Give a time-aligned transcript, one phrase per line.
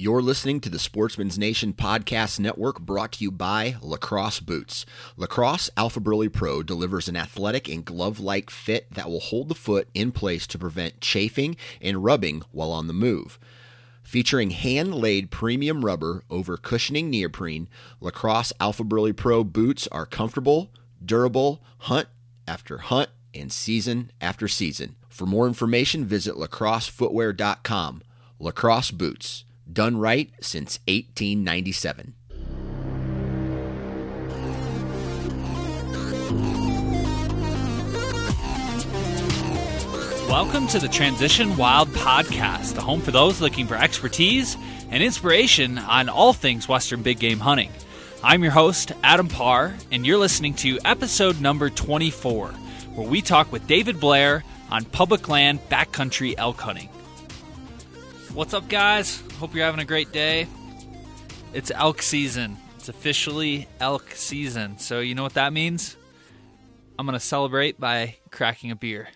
[0.00, 4.86] You're listening to the Sportsman's Nation Podcast Network brought to you by Lacrosse Boots.
[5.16, 9.88] Lacrosse Alphaburly Pro delivers an athletic and glove like fit that will hold the foot
[9.94, 13.40] in place to prevent chafing and rubbing while on the move.
[14.04, 17.66] Featuring hand laid premium rubber over cushioning neoprene,
[18.00, 20.70] Lacrosse Alphaburly Pro boots are comfortable,
[21.04, 22.06] durable, hunt
[22.46, 24.94] after hunt, and season after season.
[25.08, 28.02] For more information, visit lacrossefootwear.com.
[28.38, 32.14] Lacrosse Boots, done right since 1897.
[40.28, 44.56] Welcome to the Transition Wild Podcast, the home for those looking for expertise
[44.90, 47.72] and inspiration on all things Western big game hunting.
[48.22, 52.48] I'm your host, Adam Parr, and you're listening to episode number 24,
[52.94, 56.88] where we talk with David Blair on public land backcountry elk hunting.
[58.34, 59.22] What's up, guys?
[59.38, 60.48] Hope you're having a great day.
[61.54, 62.56] It's elk season.
[62.74, 64.78] It's officially elk season.
[64.80, 65.96] So, you know what that means?
[66.98, 69.10] I'm going to celebrate by cracking a beer.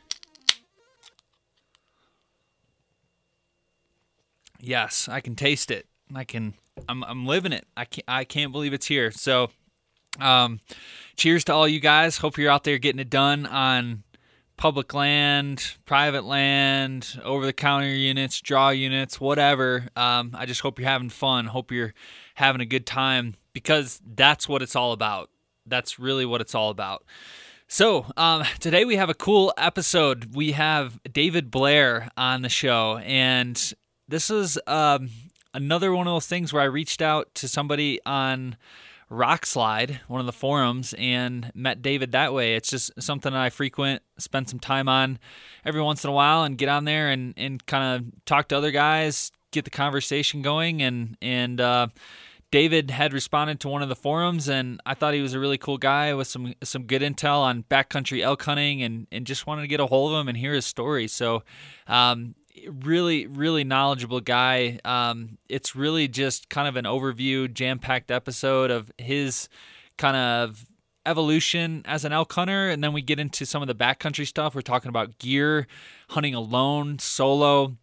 [4.61, 5.87] Yes, I can taste it.
[6.14, 6.55] I can.
[6.89, 7.03] I'm.
[7.03, 7.67] I'm living it.
[7.77, 8.05] I can't.
[8.07, 9.11] I can't believe it's here.
[9.11, 9.51] So,
[10.20, 10.61] um,
[11.17, 12.19] cheers to all you guys.
[12.19, 14.05] Hope you're out there getting it done on
[14.62, 19.88] public land, private land, over the counter units, draw units, whatever.
[19.96, 21.46] Um, I just hope you're having fun.
[21.46, 21.94] Hope you're
[22.36, 25.30] having a good time because that's what it's all about.
[25.66, 27.05] That's really what it's all about.
[27.66, 30.36] So, um, today we have a cool episode.
[30.36, 33.74] We have David Blair on the show, and
[34.06, 35.10] this is um,
[35.52, 38.56] another one of those things where I reached out to somebody on
[39.12, 42.56] Rokslide, one of the forums, and met David that way.
[42.56, 45.18] It's just something I frequent, spend some time on
[45.66, 48.56] every once in a while, and get on there and, and kind of talk to
[48.56, 50.80] other guys, get the conversation going.
[50.80, 51.88] And and uh,
[52.50, 55.58] David had responded to one of the forums, and I thought he was a really
[55.58, 59.62] cool guy with some some good intel on backcountry elk hunting, and and just wanted
[59.62, 61.06] to get a hold of him and hear his story.
[61.06, 61.42] So.
[61.86, 62.34] Um,
[62.70, 64.79] really really knowledgeable guy.
[64.85, 69.48] Um, it's really just kind of an overview jam-packed episode of his
[69.96, 70.67] kind of
[71.05, 72.68] evolution as an elk hunter.
[72.68, 74.55] And then we get into some of the backcountry stuff.
[74.55, 75.67] We're talking about gear
[76.11, 77.77] hunting alone solo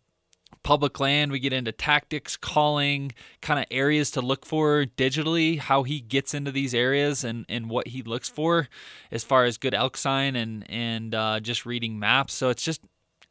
[0.63, 1.31] public land.
[1.31, 6.33] We get into tactics calling kind of areas to look for digitally how he gets
[6.33, 8.67] into these areas and and what he looks for
[9.11, 12.33] as far as good elk sign and and uh, just reading maps.
[12.33, 12.81] So it's just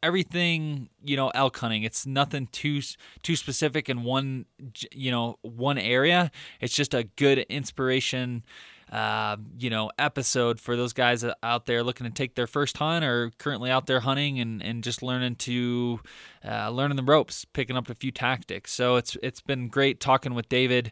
[0.01, 1.83] everything you know elk hunting.
[1.83, 2.81] It's nothing too
[3.23, 4.45] too specific in one
[4.91, 6.31] you know one area.
[6.61, 8.43] It's just a good inspiration
[8.91, 13.05] uh, you know episode for those guys out there looking to take their first hunt
[13.05, 15.99] or currently out there hunting and, and just learning to
[16.43, 18.73] uh, learning the ropes picking up a few tactics.
[18.73, 20.91] So it's it's been great talking with david.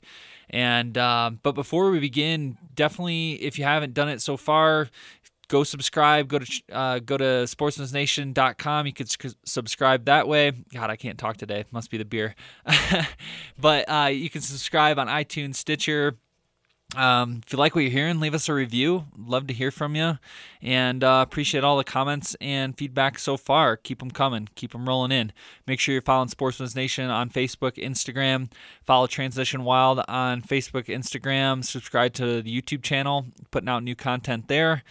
[0.50, 4.90] And uh, but before we begin definitely if you haven't done it so far
[5.48, 9.08] go subscribe go to uh, go to sportsmansnation.com you can
[9.46, 10.52] subscribe that way.
[10.74, 11.66] God i can't talk today.
[11.72, 12.36] Must be the beer.
[13.60, 16.18] But uh, you can subscribe on itunes stitcher
[16.96, 19.08] um, if you like what you're hearing, leave us a review.
[19.18, 20.18] Love to hear from you,
[20.62, 23.76] and uh, appreciate all the comments and feedback so far.
[23.76, 25.34] Keep them coming, keep them rolling in.
[25.68, 28.50] Make sure you're following Sportsman's Nation on Facebook, Instagram.
[28.86, 31.64] Follow Transition Wild on Facebook, Instagram.
[31.66, 34.84] Subscribe to the YouTube channel, putting out new content there.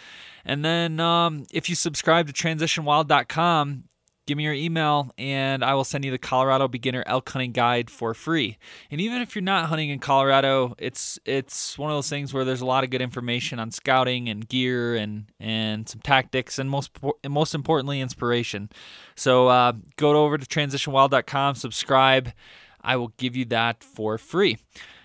[0.45, 3.85] And then um, if you subscribe to transitionwild.com,
[4.26, 7.88] give me your email and I will send you the Colorado Beginner Elk Hunting Guide
[7.88, 8.59] for free.
[8.91, 12.44] And even if you're not hunting in Colorado, it's it's one of those things where
[12.44, 16.69] there's a lot of good information on scouting and gear and and some tactics and
[16.69, 16.91] most
[17.22, 18.69] and most importantly inspiration.
[19.14, 22.32] So uh, go over to transitionwild.com, subscribe.
[22.81, 24.58] I will give you that for free.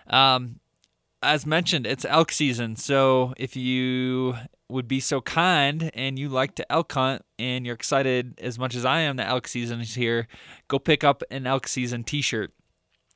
[0.07, 0.59] Um,
[1.23, 2.75] as mentioned, it's elk season.
[2.75, 4.35] So if you
[4.71, 8.75] would be so kind and you like to elk hunt and you're excited as much
[8.75, 10.27] as I am that elk season is here,
[10.67, 12.51] go pick up an elk season t shirt.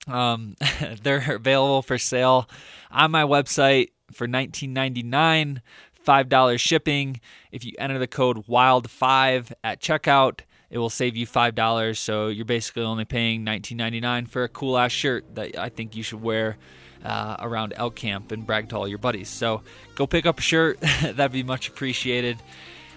[0.08, 0.56] Um,
[1.04, 2.50] they're available for sale
[2.92, 5.62] on my website for $19.99,
[6.06, 7.20] $5 shipping.
[7.52, 11.98] If you enter the code WILD5 at checkout, it will save you $5.
[11.98, 16.04] So you're basically only paying $19.99 for a cool ass shirt that I think you
[16.04, 16.58] should wear
[17.04, 19.30] uh, around elk camp and brag to all your buddies.
[19.30, 19.62] So
[19.96, 20.80] go pick up a shirt.
[21.02, 22.38] That'd be much appreciated.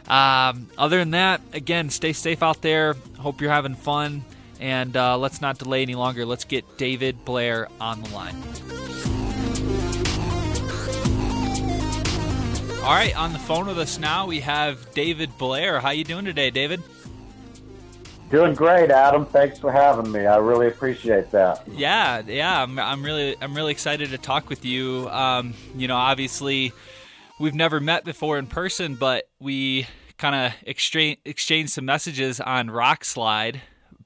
[0.06, 2.94] Um, other than that, again, stay safe out there.
[3.18, 4.24] Hope you're having fun.
[4.60, 6.26] And uh, let's not delay any longer.
[6.26, 8.36] Let's get David Blair on the line.
[12.82, 15.78] All right, on the phone with us now we have David Blair.
[15.78, 16.82] How you doing today, David?
[18.30, 19.24] Doing great, Adam.
[19.24, 20.26] Thanks for having me.
[20.26, 21.66] I really appreciate that.
[21.66, 22.62] Yeah, yeah.
[22.62, 25.08] I'm, I'm really, I'm really excited to talk with you.
[25.08, 26.72] Um, you know, obviously,
[27.40, 29.86] we've never met before in person, but we
[30.18, 33.60] kind of exchange exchanged some messages on Rokslide.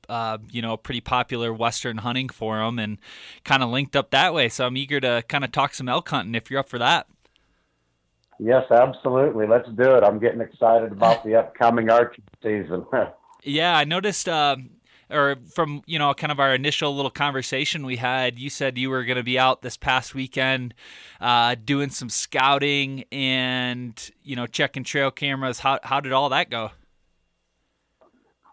[0.08, 2.98] Uh, you know, a pretty popular Western hunting forum, and
[3.44, 4.48] kind of linked up that way.
[4.48, 7.08] So I'm eager to kind of talk some elk hunting if you're up for that.
[8.38, 9.46] Yes, absolutely.
[9.46, 10.04] Let's do it.
[10.04, 12.86] I'm getting excited about the upcoming archery season.
[13.42, 14.56] Yeah, I noticed, uh,
[15.10, 18.38] or from you know, kind of our initial little conversation we had.
[18.38, 20.74] You said you were going to be out this past weekend,
[21.20, 25.58] uh, doing some scouting and you know, checking trail cameras.
[25.60, 26.70] How how did all that go?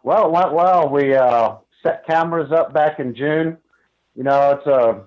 [0.03, 0.89] Well, it went well.
[0.89, 3.57] We uh, set cameras up back in June.
[4.15, 5.03] You know, it's a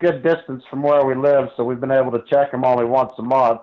[0.00, 3.12] good distance from where we live, so we've been able to check them only once
[3.18, 3.60] a month.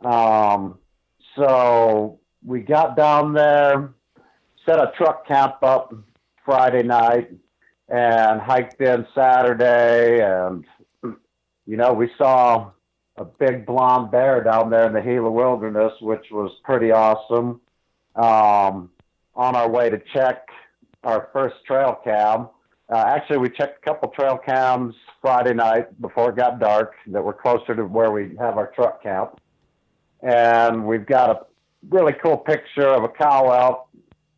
[0.00, 0.78] Um,
[1.34, 3.92] so we got down there
[4.66, 5.94] set a truck camp up
[6.44, 7.30] Friday night
[7.88, 10.20] and hiked in Saturday.
[10.20, 10.64] And,
[11.66, 12.72] you know, we saw
[13.16, 17.60] a big blonde bear down there in the Gila Wilderness, which was pretty awesome.
[18.16, 18.90] Um,
[19.34, 20.48] on our way to check
[21.04, 22.48] our first trail cam.
[22.88, 27.22] Uh, actually, we checked a couple trail cams Friday night before it got dark that
[27.22, 29.38] were closer to where we have our truck camp.
[30.22, 31.46] And we've got a
[31.90, 33.85] really cool picture of a cow elk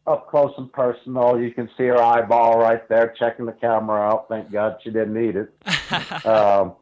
[0.09, 1.41] up close and personal.
[1.41, 4.27] You can see her eyeball right there, checking the camera out.
[4.29, 6.75] Thank God she didn't need it, um,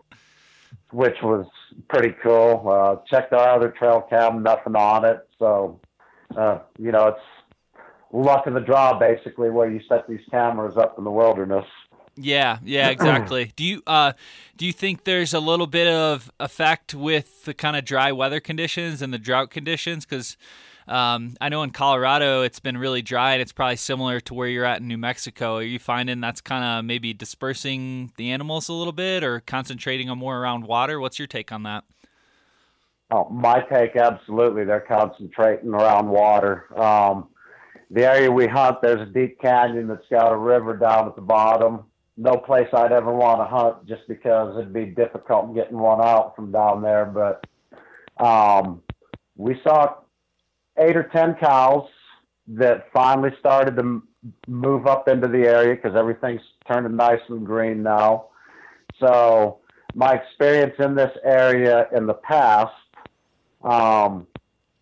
[0.90, 1.46] which was
[1.88, 2.69] pretty cool.
[2.69, 5.26] Uh, checked our other trail cam, nothing on it.
[5.38, 5.81] So,
[6.37, 7.20] uh, you know, it's
[8.12, 11.67] luck of the draw, basically, where you set these cameras up in the wilderness.
[12.17, 13.52] Yeah, yeah, exactly.
[13.56, 14.12] do you uh,
[14.56, 18.40] do you think there's a little bit of effect with the kind of dry weather
[18.40, 20.06] conditions and the drought conditions?
[20.06, 20.37] Because
[20.88, 24.48] um, I know in Colorado it's been really dry, and it's probably similar to where
[24.48, 25.56] you're at in New Mexico.
[25.56, 30.08] Are you finding that's kind of maybe dispersing the animals a little bit, or concentrating
[30.08, 31.00] them more around water?
[31.00, 31.84] What's your take on that?
[33.10, 34.64] Oh, my take, absolutely.
[34.64, 36.66] They're concentrating around water.
[36.76, 37.28] Um,
[37.90, 41.22] the area we hunt, there's a deep canyon that's got a river down at the
[41.22, 41.84] bottom.
[42.16, 46.34] No place I'd ever want to hunt just because it'd be difficult getting one out
[46.34, 47.04] from down there.
[47.04, 47.46] But
[48.24, 48.82] um,
[49.36, 49.94] we saw
[50.78, 51.88] eight or ten cows
[52.49, 54.02] that finally started to
[54.46, 58.26] move up into the area because everything's turning nice and green now.
[59.00, 59.58] So
[59.94, 62.75] my experience in this area in the past,
[63.62, 64.26] um,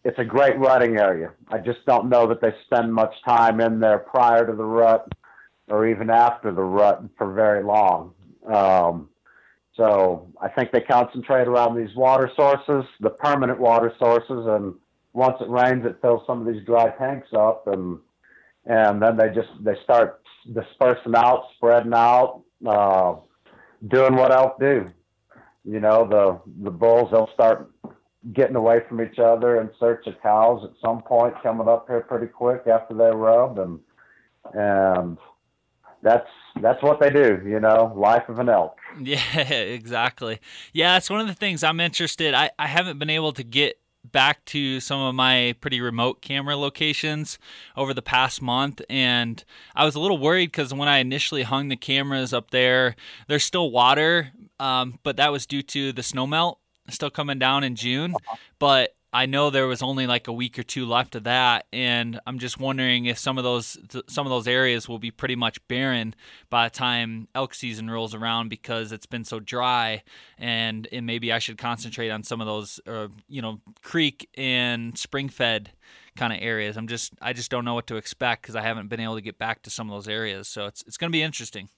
[0.05, 1.32] it's a great rutting area.
[1.49, 5.11] I just don't know that they spend much time in there prior to the rut
[5.69, 8.12] or even after the rut for very long.
[8.46, 9.08] Um,
[9.76, 14.75] so I think they concentrate around these water sources, the permanent water sources, and
[15.14, 17.99] once it rains, it fills some of these dry tanks up, and
[18.66, 20.20] and then they just they start
[20.52, 23.14] dispersing out, spreading out, uh,
[23.88, 24.87] doing what elk do.
[25.64, 27.70] You know, the the bulls they'll start
[28.32, 32.00] getting away from each other in search of cows at some point, coming up here
[32.00, 33.78] pretty quick after they rub, and
[34.52, 35.17] and
[36.02, 36.28] that's
[36.60, 38.76] that's what they do, you know, life of an elk.
[39.02, 39.19] Yeah,
[39.50, 40.38] exactly.
[40.72, 42.32] Yeah, it's one of the things I'm interested.
[42.32, 46.56] I, I haven't been able to get back to some of my pretty remote camera
[46.56, 47.38] locations
[47.76, 51.68] over the past month and I was a little worried because when I initially hung
[51.68, 52.96] the cameras up there,
[53.28, 56.56] there's still water, um, but that was due to the snowmelt
[56.90, 58.14] still coming down in June.
[58.58, 62.18] But I know there was only like a week or two left of that, and
[62.26, 63.78] I'm just wondering if some of those
[64.08, 66.16] some of those areas will be pretty much barren
[66.50, 70.02] by the time elk season rolls around because it's been so dry,
[70.36, 74.98] and, and maybe I should concentrate on some of those, uh, you know, creek and
[74.98, 75.70] spring fed
[76.16, 76.76] kind of areas.
[76.76, 79.22] I'm just I just don't know what to expect because I haven't been able to
[79.22, 81.68] get back to some of those areas, so it's it's going to be interesting.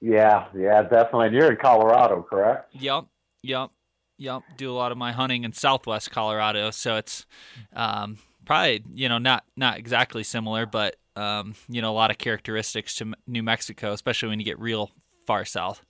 [0.00, 1.26] Yeah, yeah, definitely.
[1.26, 2.74] And you're in Colorado, correct?
[2.74, 3.04] Yep,
[3.42, 3.70] yep.
[4.18, 7.26] Yep, do a lot of my hunting in Southwest Colorado, so it's
[7.74, 12.18] um, probably you know not not exactly similar, but um, you know a lot of
[12.18, 14.92] characteristics to New Mexico, especially when you get real
[15.26, 15.82] far south.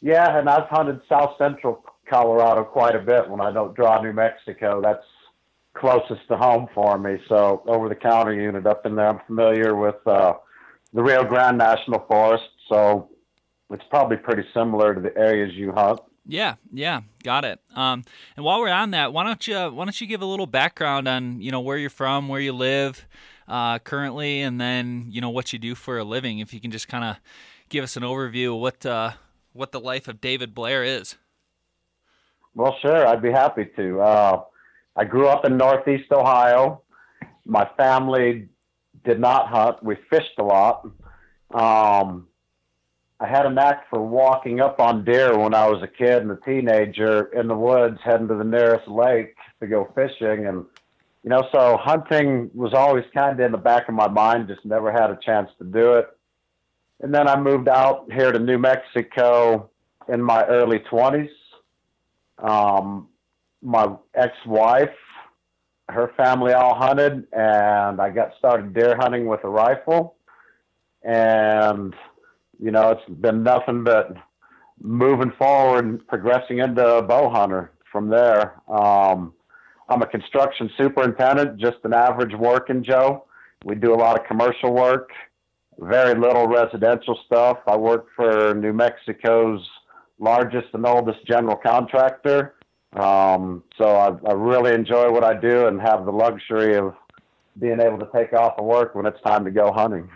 [0.00, 4.14] Yeah, and I've hunted South Central Colorado quite a bit when I don't draw New
[4.14, 4.80] Mexico.
[4.80, 5.04] That's
[5.74, 7.18] closest to home for me.
[7.28, 10.34] So over the counter unit up in there, I'm familiar with uh,
[10.92, 12.48] the Rio Grande National Forest.
[12.68, 13.10] So
[13.70, 16.00] it's probably pretty similar to the areas you hunt.
[16.30, 17.60] Yeah, yeah, got it.
[17.74, 18.04] Um,
[18.36, 21.08] and while we're on that, why don't you why don't you give a little background
[21.08, 23.04] on you know where you're from, where you live
[23.48, 26.38] uh, currently, and then you know what you do for a living.
[26.38, 27.16] If you can just kind of
[27.68, 29.12] give us an overview of what uh,
[29.52, 31.16] what the life of David Blair is.
[32.54, 34.00] Well, sure, I'd be happy to.
[34.00, 34.42] Uh,
[34.96, 36.82] I grew up in Northeast Ohio.
[37.44, 38.48] My family
[39.04, 39.82] did not hunt.
[39.82, 40.86] We fished a lot.
[41.52, 42.28] Um,
[43.20, 46.30] I had a knack for walking up on deer when I was a kid and
[46.30, 50.46] a teenager in the woods, heading to the nearest lake to go fishing.
[50.46, 50.64] And,
[51.22, 54.64] you know, so hunting was always kind of in the back of my mind, just
[54.64, 56.08] never had a chance to do it.
[57.00, 59.68] And then I moved out here to New Mexico
[60.08, 61.28] in my early 20s.
[62.38, 63.08] Um,
[63.60, 64.88] my ex wife,
[65.90, 70.16] her family all hunted, and I got started deer hunting with a rifle.
[71.02, 71.94] And
[72.60, 74.14] you know, it's been nothing but
[74.82, 78.60] moving forward and progressing into bow hunter from there.
[78.68, 79.34] Um,
[79.88, 83.24] I'm a construction superintendent, just an average working Joe.
[83.64, 85.10] We do a lot of commercial work,
[85.78, 87.58] very little residential stuff.
[87.66, 89.68] I work for New Mexico's
[90.18, 92.54] largest and oldest general contractor.
[92.92, 96.94] Um, so I, I really enjoy what I do and have the luxury of
[97.58, 100.08] being able to take off of work when it's time to go hunting.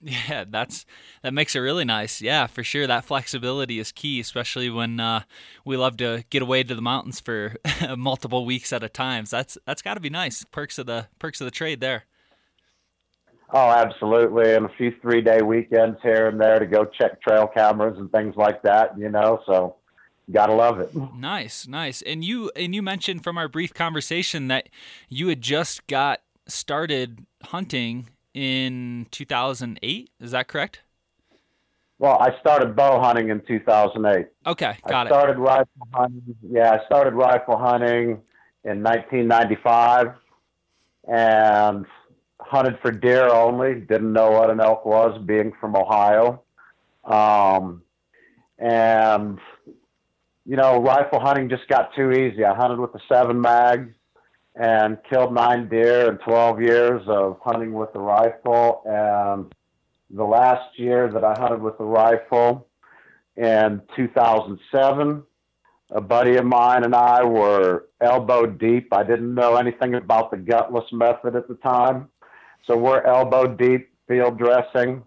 [0.28, 0.86] Yeah, that's
[1.22, 2.22] that makes it really nice.
[2.22, 2.86] Yeah, for sure.
[2.86, 5.22] That flexibility is key, especially when uh,
[5.64, 7.56] we love to get away to the mountains for
[7.96, 9.26] multiple weeks at a time.
[9.26, 10.44] So that's that's got to be nice.
[10.44, 12.04] Perks of the perks of the trade there.
[13.50, 17.46] Oh, absolutely, and a few three day weekends here and there to go check trail
[17.46, 18.96] cameras and things like that.
[18.96, 19.76] You know, so
[20.30, 20.94] gotta love it.
[20.94, 22.02] Nice, nice.
[22.02, 24.68] And you and you mentioned from our brief conversation that
[25.08, 30.10] you had just got started hunting in 2008.
[30.20, 30.82] Is that correct?
[31.98, 34.26] Well, I started bow hunting in 2008.
[34.46, 35.12] Okay, got it.
[35.12, 36.36] I started rifle hunting.
[36.48, 38.20] Yeah, I started rifle hunting
[38.62, 40.12] in 1995
[41.08, 41.84] and
[42.38, 43.80] hunted for deer only.
[43.80, 46.44] Didn't know what an elk was, being from Ohio.
[47.04, 47.82] Um,
[48.58, 49.40] and
[50.46, 52.44] you know, rifle hunting just got too easy.
[52.44, 53.92] I hunted with the seven mag
[54.58, 58.82] and killed nine deer in 12 years of hunting with the rifle.
[58.84, 59.54] And
[60.10, 62.66] the last year that I hunted with the rifle
[63.36, 65.22] in 2007,
[65.90, 68.92] a buddy of mine and I were elbow deep.
[68.92, 72.08] I didn't know anything about the gutless method at the time.
[72.66, 75.04] So we're elbow deep field dressing,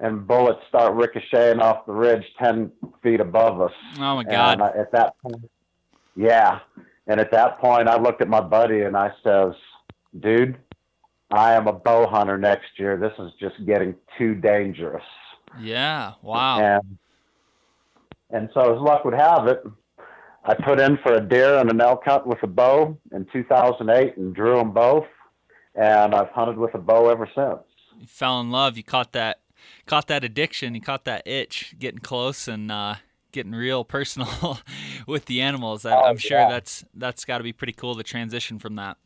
[0.00, 2.72] and bullets start ricocheting off the ridge 10
[3.02, 3.72] feet above us.
[3.98, 4.60] Oh, my God.
[4.60, 5.50] I, at that point,
[6.16, 6.60] yeah.
[7.10, 9.54] And at that point, I looked at my buddy and I says,
[10.20, 10.56] dude,
[11.32, 12.96] I am a bow hunter next year.
[12.96, 15.02] This is just getting too dangerous.
[15.58, 16.12] Yeah.
[16.22, 16.60] Wow.
[16.60, 16.98] And,
[18.30, 19.60] and so as luck would have it,
[20.44, 24.16] I put in for a deer and an elk hunt with a bow in 2008
[24.16, 25.06] and drew them both.
[25.74, 27.66] And I've hunted with a bow ever since.
[27.98, 28.76] You fell in love.
[28.76, 29.40] You caught that,
[29.84, 30.76] caught that addiction.
[30.76, 32.94] You caught that itch, getting close, and uh,
[33.32, 34.58] getting real personal
[35.06, 35.84] with the animals.
[35.84, 36.48] I, am oh, sure yeah.
[36.48, 38.96] that's that's got to be pretty cool to transition from that.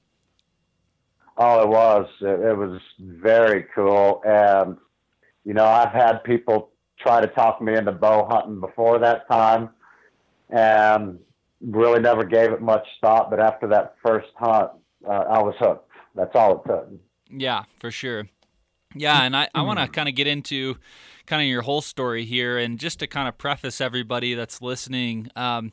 [1.36, 2.06] Oh, it was.
[2.20, 4.76] It, it, was very cool, and
[5.44, 9.70] you know, I've had people try to talk me into bow hunting before that time,
[10.50, 11.18] and
[11.60, 13.30] really never gave it much thought.
[13.30, 14.70] But after that first hunt,
[15.06, 15.90] uh, I was hooked.
[16.14, 16.88] That's all it took.
[17.30, 18.28] Yeah, for sure.
[18.94, 20.76] Yeah, and I, I want to kind of get into
[21.26, 22.58] kind of your whole story here.
[22.58, 25.72] And just to kind of preface everybody that's listening, um,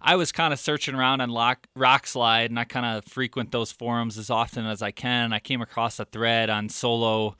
[0.00, 3.70] I was kind of searching around on Lock, Rokslide, and I kind of frequent those
[3.70, 5.32] forums as often as I can.
[5.32, 7.36] I came across a thread on solo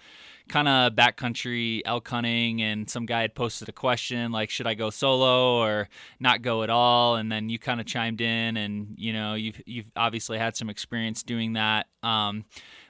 [0.51, 4.75] kind of backcountry elk hunting and some guy had posted a question like should i
[4.75, 5.89] go solo or
[6.19, 9.63] not go at all and then you kind of chimed in and you know you've
[9.65, 12.45] you've obviously had some experience doing that um,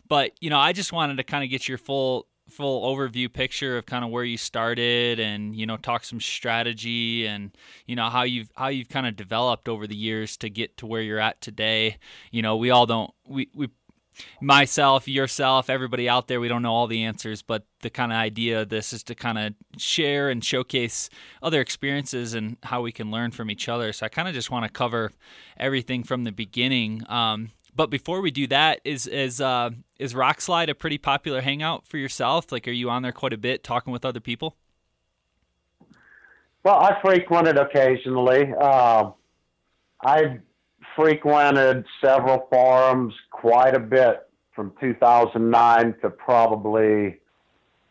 [0.09, 3.78] but you know i just wanted to kind of get your full full overview picture
[3.78, 7.52] of kind of where you started and you know talk some strategy and
[7.87, 10.87] you know how you've how you've kind of developed over the years to get to
[10.87, 11.97] where you're at today.
[12.30, 13.69] You know we all don't we we
[14.40, 18.16] myself yourself everybody out there we don't know all the answers but the kind of
[18.16, 21.09] idea of this is to kind of share and showcase
[21.42, 23.92] other experiences and how we can learn from each other.
[23.92, 25.12] So i kind of just want to cover
[25.57, 27.02] everything from the beginning.
[27.09, 31.87] Um, but before we do that, is is uh, is Rokslide a pretty popular hangout
[31.87, 32.52] for yourself?
[32.52, 34.54] Like, are you on there quite a bit, talking with other people?
[36.62, 38.52] Well, I frequent it occasionally.
[38.60, 39.12] Uh,
[40.04, 40.40] I
[40.94, 47.16] frequented several forums quite a bit from 2009 to probably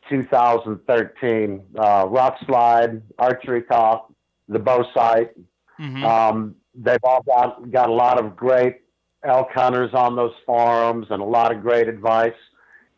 [0.07, 1.63] 2013.
[1.75, 4.13] Uh, Rokslide, Archery Talk,
[4.49, 5.31] the Bowsite.
[5.79, 6.05] Mm-hmm.
[6.05, 8.81] Um, they've all got, got a lot of great
[9.23, 12.33] elk hunters on those forums and a lot of great advice.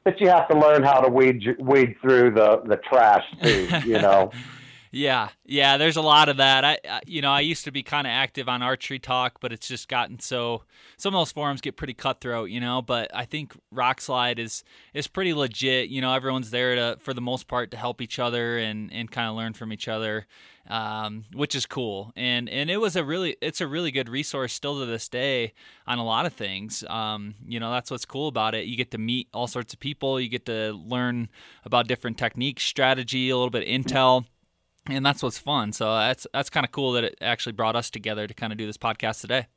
[0.04, 4.00] But you have to learn how to weed weed through the the trash too, you
[4.00, 4.32] know.
[4.94, 5.78] Yeah, yeah.
[5.78, 6.66] There's a lot of that.
[6.66, 9.54] I, I you know, I used to be kind of active on archery talk, but
[9.54, 10.64] it's just gotten so.
[10.98, 12.82] Some of those forums get pretty cutthroat, you know.
[12.82, 15.88] But I think Rokslide is is pretty legit.
[15.90, 19.10] You know, everyone's there to, for the most part, to help each other and and
[19.10, 20.28] kind of learn from each other,
[20.70, 22.12] um, which is cool.
[22.16, 25.54] And and it was a really, it's a really good resource still to this day
[25.88, 26.84] on a lot of things.
[26.90, 28.66] Um, you know, that's what's cool about it.
[28.66, 30.20] You get to meet all sorts of people.
[30.20, 31.30] You get to learn
[31.66, 34.26] about different techniques, strategy, a little bit intel
[34.90, 35.74] and that's what's fun.
[35.74, 38.58] So that's that's kind of cool that it actually brought us together to kind of
[38.58, 39.48] do this podcast today.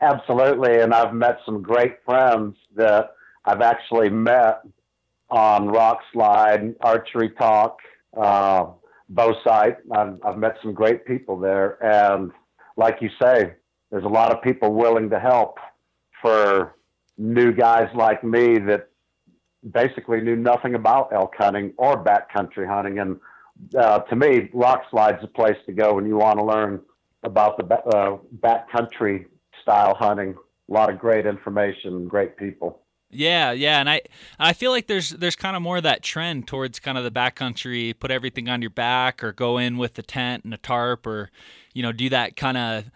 [0.00, 4.62] Absolutely, and I've met some great friends that I've actually met
[5.30, 7.78] on Rock Slide, Archery Talk,
[8.16, 8.66] uh,
[9.08, 9.76] Bow Sight.
[9.92, 12.32] I've, I've met some great people there, and
[12.76, 13.54] like you say,
[13.90, 15.58] there's a lot of people willing to help
[16.20, 16.74] for
[17.16, 18.88] new guys like me that
[19.72, 23.20] basically knew nothing about elk hunting or backcountry hunting, and
[23.78, 26.80] uh, to me, Rokslide's a place to go when you want to learn
[27.22, 29.26] about the uh, backcountry
[29.62, 30.34] style hunting.
[30.68, 32.83] A lot of great information, great people.
[33.14, 34.02] Yeah, yeah, and I
[34.38, 37.10] I feel like there's there's kind of more of that trend towards kind of the
[37.10, 41.06] backcountry, put everything on your back, or go in with the tent and a tarp,
[41.06, 41.30] or
[41.72, 42.90] you know do that kind of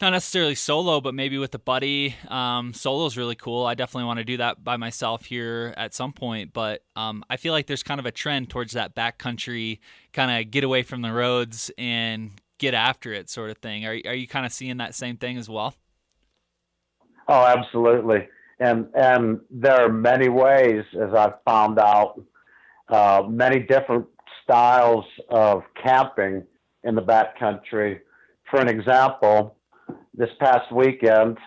[0.00, 2.16] not necessarily solo, but maybe with a buddy.
[2.28, 3.64] Um, solo is really cool.
[3.64, 6.52] I definitely want to do that by myself here at some point.
[6.52, 9.78] But um, I feel like there's kind of a trend towards that backcountry,
[10.12, 13.86] kind of get away from the roads and get after it sort of thing.
[13.86, 15.74] Are, are you kind of seeing that same thing as well?
[17.28, 18.28] Oh, absolutely.
[18.60, 22.22] And and there are many ways, as I've found out,
[22.88, 24.06] uh, many different
[24.42, 26.44] styles of camping
[26.84, 28.00] in the backcountry.
[28.50, 29.56] For an example,
[30.14, 31.38] this past weekend,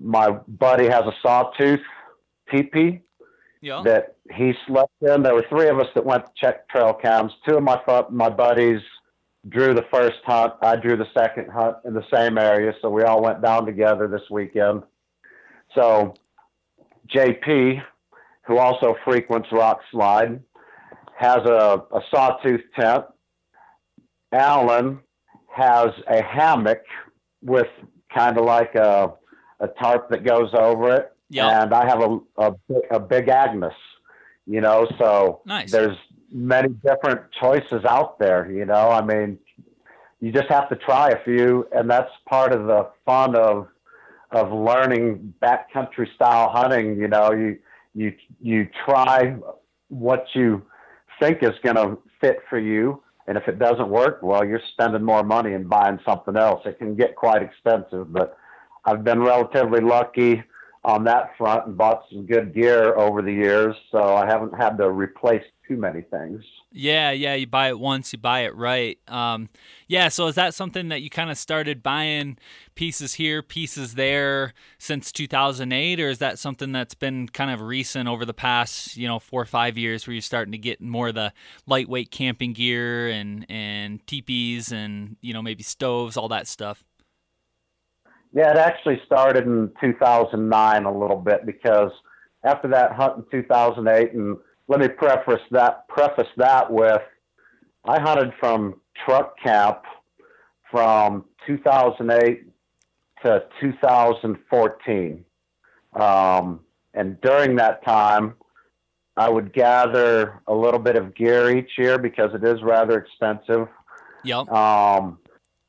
[0.00, 1.80] my buddy has a sawtooth
[2.50, 3.02] teepee
[3.60, 3.82] yeah.
[3.84, 5.22] that he slept in.
[5.22, 7.32] There were three of us that went to check trail cams.
[7.48, 7.80] Two of my
[8.10, 8.80] my buddies
[9.48, 10.54] drew the first hunt.
[10.62, 14.08] I drew the second hunt in the same area, so we all went down together
[14.08, 14.82] this weekend.
[15.74, 16.14] So
[17.14, 17.82] JP,
[18.46, 20.40] who also frequents Rock Slide,
[21.16, 23.04] has a, a sawtooth tent.
[24.32, 25.00] Alan
[25.54, 26.82] has a hammock
[27.42, 27.68] with
[28.14, 29.12] kind of like a,
[29.60, 31.12] a tarp that goes over it.
[31.30, 31.44] Yep.
[31.44, 32.52] And I have a, a,
[32.92, 33.74] a big Agnes,
[34.46, 35.70] you know, so nice.
[35.70, 35.96] there's
[36.30, 38.90] many different choices out there, you know.
[38.90, 39.38] I mean,
[40.20, 43.68] you just have to try a few, and that's part of the fun of
[44.32, 46.96] of learning backcountry style hunting.
[46.96, 47.58] You know, you
[47.94, 49.36] you you try
[49.88, 50.62] what you
[51.20, 55.02] think is going to fit for you, and if it doesn't work, well, you're spending
[55.02, 56.62] more money and buying something else.
[56.64, 58.36] It can get quite expensive, but
[58.84, 60.42] I've been relatively lucky
[60.84, 64.76] on that front and bought some good gear over the years, so I haven't had
[64.78, 66.42] to replace too many things.
[66.72, 68.98] Yeah, yeah, you buy it once, you buy it right.
[69.06, 69.48] Um,
[69.86, 72.36] yeah, so is that something that you kind of started buying
[72.74, 78.08] pieces here, pieces there since 2008, or is that something that's been kind of recent
[78.08, 81.08] over the past, you know, four or five years where you're starting to get more
[81.08, 81.32] of the
[81.66, 86.82] lightweight camping gear and and teepees and you know maybe stoves, all that stuff?
[88.32, 91.90] Yeah, it actually started in 2009 a little bit because
[92.44, 94.36] after that hunt in 2008, and
[94.68, 97.02] let me preface that preface that with
[97.84, 99.82] I hunted from truck camp
[100.70, 102.44] from 2008
[103.22, 105.24] to 2014,
[105.94, 106.60] um,
[106.94, 108.34] and during that time,
[109.16, 113.68] I would gather a little bit of gear each year because it is rather expensive.
[114.24, 114.48] Yep.
[114.50, 115.18] Um,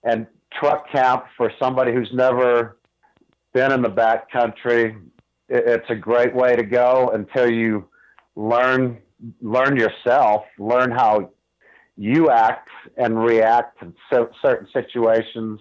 [0.03, 0.27] and
[0.63, 2.77] truck camp for somebody who's never
[3.53, 4.95] been in the back country,
[5.49, 7.87] it's a great way to go until you
[8.35, 8.97] learn
[9.41, 11.29] learn yourself, learn how
[11.97, 15.59] you act and react to certain situations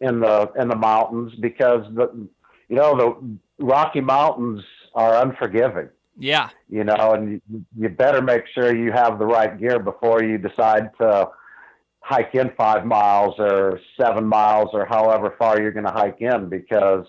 [0.00, 2.28] in the in the mountains because the
[2.68, 4.62] you know the Rocky Mountains
[4.94, 5.88] are unforgiving.
[6.16, 6.50] Yeah.
[6.70, 10.38] You know, and you, you better make sure you have the right gear before you
[10.38, 11.28] decide to
[12.04, 16.50] hike in five miles or seven miles or however far you're going to hike in
[16.50, 17.06] because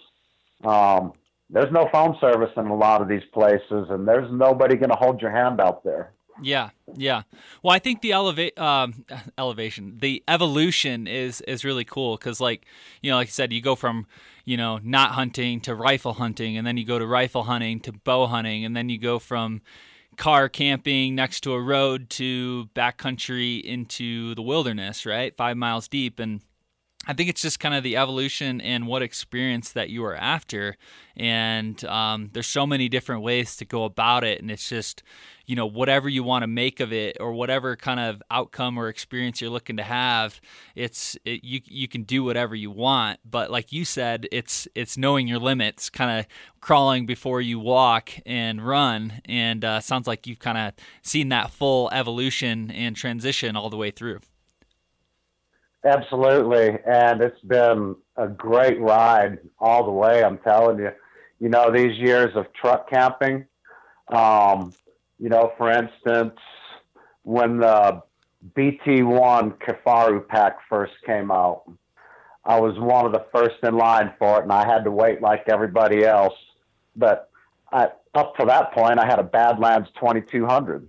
[0.64, 1.12] um,
[1.50, 4.96] there's no phone service in a lot of these places and there's nobody going to
[4.96, 6.14] hold your hand out there.
[6.42, 7.24] Yeah, yeah.
[7.62, 9.06] Well, I think the elevate um,
[9.38, 12.66] elevation, the evolution is is really cool because, like
[13.02, 14.06] you know, like I said, you go from
[14.44, 17.94] you know not hunting to rifle hunting, and then you go to rifle hunting to
[17.94, 19.62] bow hunting, and then you go from
[20.18, 25.36] car camping next to a road to backcountry into the wilderness, right?
[25.36, 26.20] Five miles deep.
[26.20, 26.42] And
[27.08, 30.76] I think it's just kind of the evolution and what experience that you are after.
[31.16, 34.42] And um, there's so many different ways to go about it.
[34.42, 35.04] And it's just,
[35.46, 38.90] you know, whatever you want to make of it or whatever kind of outcome or
[38.90, 40.42] experience you're looking to have,
[40.74, 43.20] it's, it, you, you can do whatever you want.
[43.24, 46.26] But like you said, it's, it's knowing your limits, kind of
[46.60, 49.22] crawling before you walk and run.
[49.26, 53.78] And uh, sounds like you've kind of seen that full evolution and transition all the
[53.78, 54.20] way through.
[55.86, 56.80] Absolutely.
[56.86, 60.24] And it's been a great ride all the way.
[60.24, 60.92] I'm telling you,
[61.40, 63.46] you know, these years of truck camping,
[64.08, 64.74] um,
[65.20, 66.40] you know, for instance,
[67.24, 68.02] when the
[68.56, 71.64] BT1 Kifaru pack first came out,
[72.44, 75.22] I was one of the first in line for it and I had to wait
[75.22, 76.36] like everybody else.
[76.96, 77.30] But
[77.72, 80.88] I, up to that point, I had a Badlands 2200.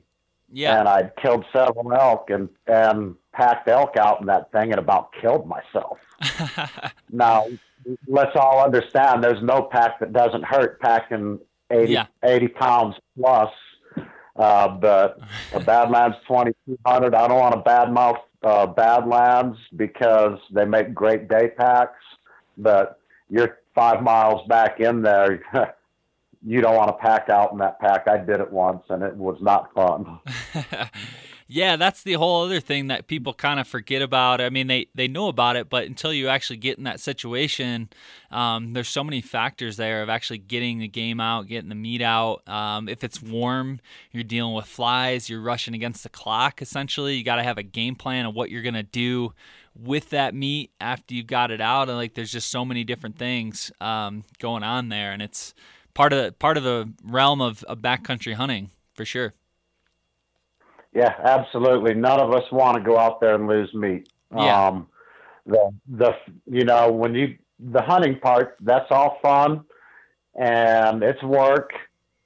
[0.53, 0.79] Yeah.
[0.79, 5.11] And I'd killed several elk and, and packed elk out in that thing and about
[5.21, 5.99] killed myself.
[7.13, 7.47] now,
[8.07, 11.39] let's all understand there's no pack that doesn't hurt packing
[11.71, 12.07] 80, yeah.
[12.25, 13.51] 80 pounds plus.
[14.37, 15.19] Uh, but
[15.55, 21.49] a Badlands 2200, I don't want to badmouth uh, Badlands because they make great day
[21.57, 22.03] packs,
[22.59, 25.43] but you're five miles back in there.
[26.47, 28.07] you don't want to pack out in that pack.
[28.07, 30.21] I did it once and it was not fun.
[31.49, 34.41] yeah, that's the whole other thing that people kind of forget about.
[34.41, 37.89] I mean, they, they know about it, but until you actually get in that situation,
[38.31, 42.01] um, there's so many factors there of actually getting the game out, getting the meat
[42.01, 42.49] out.
[42.49, 43.81] Um, if it's warm,
[44.13, 47.17] you're dealing with flies, you're rushing against the clock, essentially.
[47.17, 49.33] You got to have a game plan of what you're going to do
[49.75, 51.89] with that meat after you got it out.
[51.89, 55.11] And like, there's just so many different things um, going on there.
[55.11, 55.53] And it's
[55.97, 59.35] part of the, part of the realm of, of backcountry hunting for sure.
[60.95, 61.95] Yeah, absolutely.
[61.95, 64.09] None of us want to go out there and lose meat.
[64.35, 64.69] Yeah.
[64.69, 64.89] Um,
[65.47, 66.13] the the
[66.47, 69.65] you know when you the hunting part that's all fun
[70.35, 71.71] and it's work,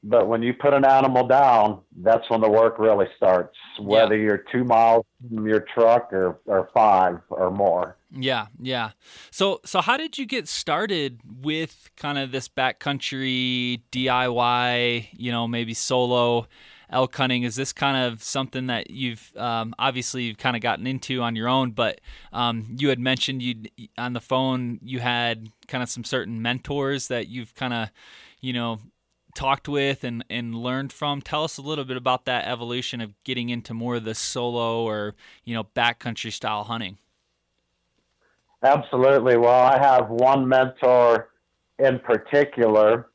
[0.02, 3.56] but when you put an animal down, that's when the work really starts.
[3.78, 4.24] Whether yeah.
[4.24, 7.96] you're two miles from your truck or or five or more.
[8.12, 8.90] Yeah, yeah.
[9.30, 15.08] So so how did you get started with kind of this backcountry DIY?
[15.12, 16.48] You know, maybe solo
[16.90, 17.44] elk hunting.
[17.44, 21.36] Is this kind of something that you've um, obviously you've kind of gotten into on
[21.36, 21.70] your own?
[21.70, 22.00] But
[22.32, 23.54] um, you had mentioned you
[23.96, 27.90] on the phone you had kind of some certain mentors that you've kind of
[28.40, 28.80] you know
[29.34, 31.22] talked with and, and learned from.
[31.22, 34.82] Tell us a little bit about that evolution of getting into more of the solo
[34.82, 36.98] or you know backcountry style hunting.
[38.62, 39.36] Absolutely.
[39.36, 41.30] Well, I have one mentor
[41.78, 43.08] in particular,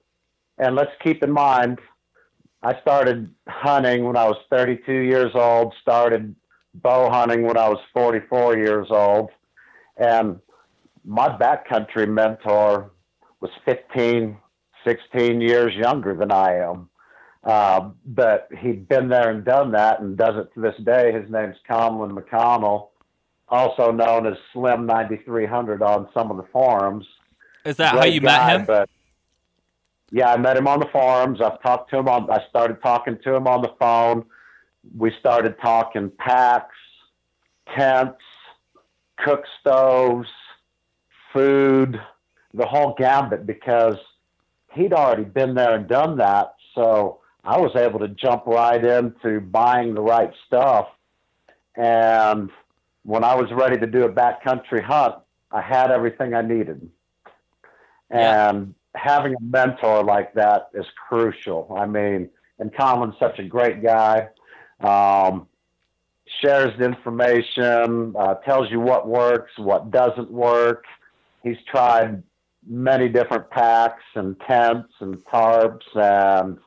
[0.58, 1.80] and let's keep in mind
[2.66, 6.36] I started hunting when I was 32 years old, started
[6.74, 9.30] bow hunting when I was 44 years old.
[9.98, 10.40] And
[11.04, 12.92] my backcountry mentor
[13.40, 14.38] was 15,
[14.84, 16.90] 16 years younger than I am.
[17.44, 21.12] Uh, but he'd been there and done that and does it to this day.
[21.12, 22.88] His name's Conlon McConnell,
[23.50, 27.06] also known as Slim 9300 on some of the forums.
[27.64, 28.66] Is that Great how you guy, met him?
[28.66, 28.90] But
[30.12, 31.42] yeah, I met him on the forums.
[31.42, 32.30] I've talked to him on.
[32.30, 34.26] I started talking to him on the phone.
[34.98, 36.76] We started talking packs,
[37.76, 38.22] tents,
[39.18, 40.30] cook stoves,
[41.34, 42.00] food,
[42.54, 43.98] the whole gambit because
[44.74, 46.56] he'd already been there and done that.
[46.76, 50.88] So I was able to jump right into buying the right stuff.
[51.76, 52.52] And
[53.06, 55.16] when I was ready to do a backcountry hunt,
[55.52, 56.90] I had everything I needed.
[58.12, 58.50] Yeah.
[58.50, 61.76] And having a mentor like that is crucial.
[61.78, 64.30] I mean, and Colin's such a great guy.
[64.80, 65.48] Um,
[66.42, 70.86] shares the information, uh, tells you what works, what doesn't work.
[71.44, 72.24] He's tried
[72.68, 76.58] many different packs and tents and tarps and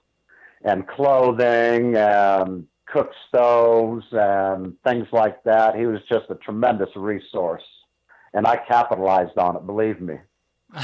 [0.64, 5.76] and clothing and cook stoves and things like that.
[5.76, 7.62] He was just a tremendous resource,
[8.34, 9.66] and I capitalized on it.
[9.66, 10.16] Believe me.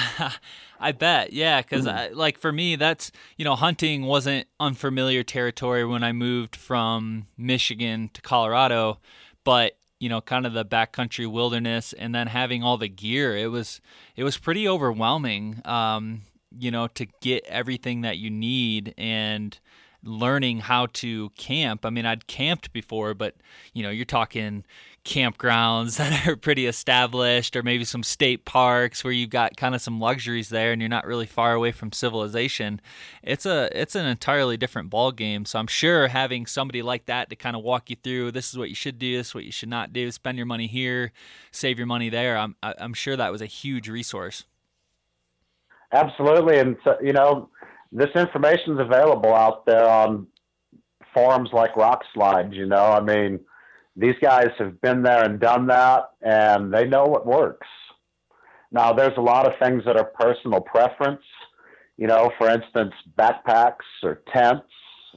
[0.80, 2.14] I bet, yeah, because mm.
[2.14, 8.10] like for me, that's you know, hunting wasn't unfamiliar territory when I moved from Michigan
[8.14, 8.98] to Colorado,
[9.44, 13.48] but you know, kind of the backcountry wilderness, and then having all the gear, it
[13.48, 13.80] was
[14.16, 15.60] it was pretty overwhelming.
[15.64, 16.22] Um,
[16.56, 19.58] you know, to get everything that you need and
[20.04, 21.84] learning how to camp.
[21.84, 23.34] I mean, I'd camped before, but
[23.72, 24.64] you know, you're talking
[25.04, 29.82] campgrounds that are pretty established or maybe some state parks where you've got kind of
[29.82, 32.80] some luxuries there and you're not really far away from civilization.
[33.22, 37.30] It's a it's an entirely different ball game so i'm sure having somebody like that
[37.30, 39.44] to kind of walk you through this is what you should do this is what
[39.44, 41.12] you should not do spend your money here
[41.50, 44.44] save your money there i'm i'm sure that was a huge resource.
[45.92, 46.58] Absolutely.
[46.58, 47.48] And so, you know
[47.94, 50.26] this information is available out there on
[51.14, 53.40] forums like rock slides you know i mean
[53.96, 57.66] these guys have been there and done that, and they know what works.
[58.72, 61.22] Now, there's a lot of things that are personal preference.
[61.96, 64.66] You know, for instance, backpacks or tents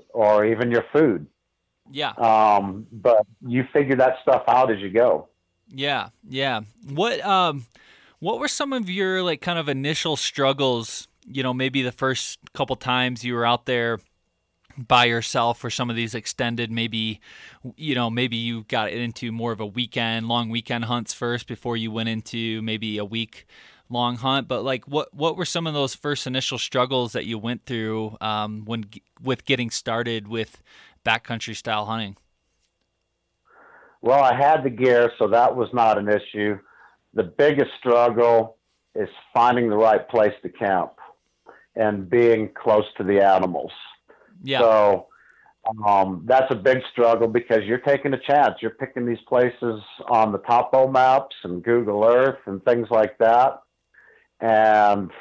[0.09, 1.25] or even your food.
[1.89, 2.11] Yeah.
[2.11, 5.27] Um, but you figure that stuff out as you go.
[5.69, 6.61] Yeah, yeah.
[6.87, 7.65] What um,
[8.19, 11.07] what were some of your like kind of initial struggles?
[11.29, 13.99] You know, maybe the first couple times you were out there
[14.77, 17.19] by yourself for some of these extended maybe
[17.77, 21.75] you know maybe you got into more of a weekend long weekend hunts first before
[21.75, 23.47] you went into maybe a week
[23.89, 24.47] long hunt.
[24.47, 28.17] But like what what were some of those first initial struggles that you went through
[28.21, 28.85] um, when
[29.21, 30.61] with getting started with
[31.05, 32.17] backcountry style hunting?
[34.01, 36.57] Well i had the gear so that was not an issue.
[37.13, 38.57] The biggest struggle
[38.95, 40.91] is finding the right place to camp
[41.77, 43.71] and being close to the animals
[44.43, 44.59] yeah.
[44.59, 45.07] So
[45.85, 48.55] um, that's a big struggle because you're taking a chance.
[48.61, 53.61] You're picking these places on the Topo maps and Google Earth and things like that.
[54.39, 55.11] And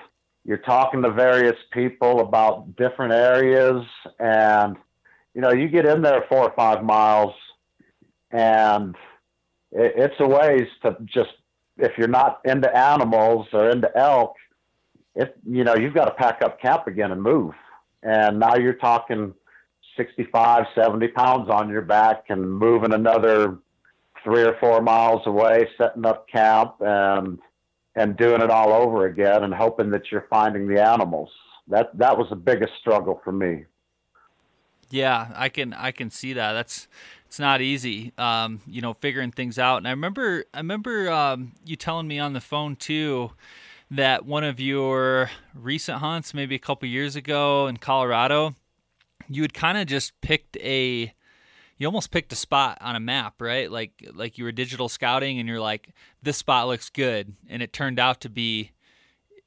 [0.44, 3.84] you're talking to various people about different areas.
[4.20, 4.76] And,
[5.34, 7.34] you know, you get in there four or five miles
[8.30, 8.94] and
[9.72, 11.30] it, it's a ways to just,
[11.78, 14.34] if you're not into animals or into elk,
[15.44, 17.54] you know, you've got to pack up camp again and move
[18.06, 19.34] and now you're talking
[19.96, 23.58] 65, 70 pounds on your back and moving another
[24.22, 27.38] three or four miles away, setting up camp and
[27.98, 31.30] and doing it all over again and hoping that you're finding the animals.
[31.68, 33.64] That that was the biggest struggle for me.
[34.90, 36.52] Yeah, I can I can see that.
[36.52, 36.86] That's
[37.26, 38.12] it's not easy.
[38.18, 39.78] Um, you know, figuring things out.
[39.78, 43.32] And I remember I remember um, you telling me on the phone too
[43.90, 48.54] that one of your recent hunts, maybe a couple years ago in Colorado,
[49.28, 51.12] you had kind of just picked a
[51.78, 53.70] you almost picked a spot on a map, right?
[53.70, 55.90] Like like you were digital scouting and you're like
[56.22, 58.72] this spot looks good and it turned out to be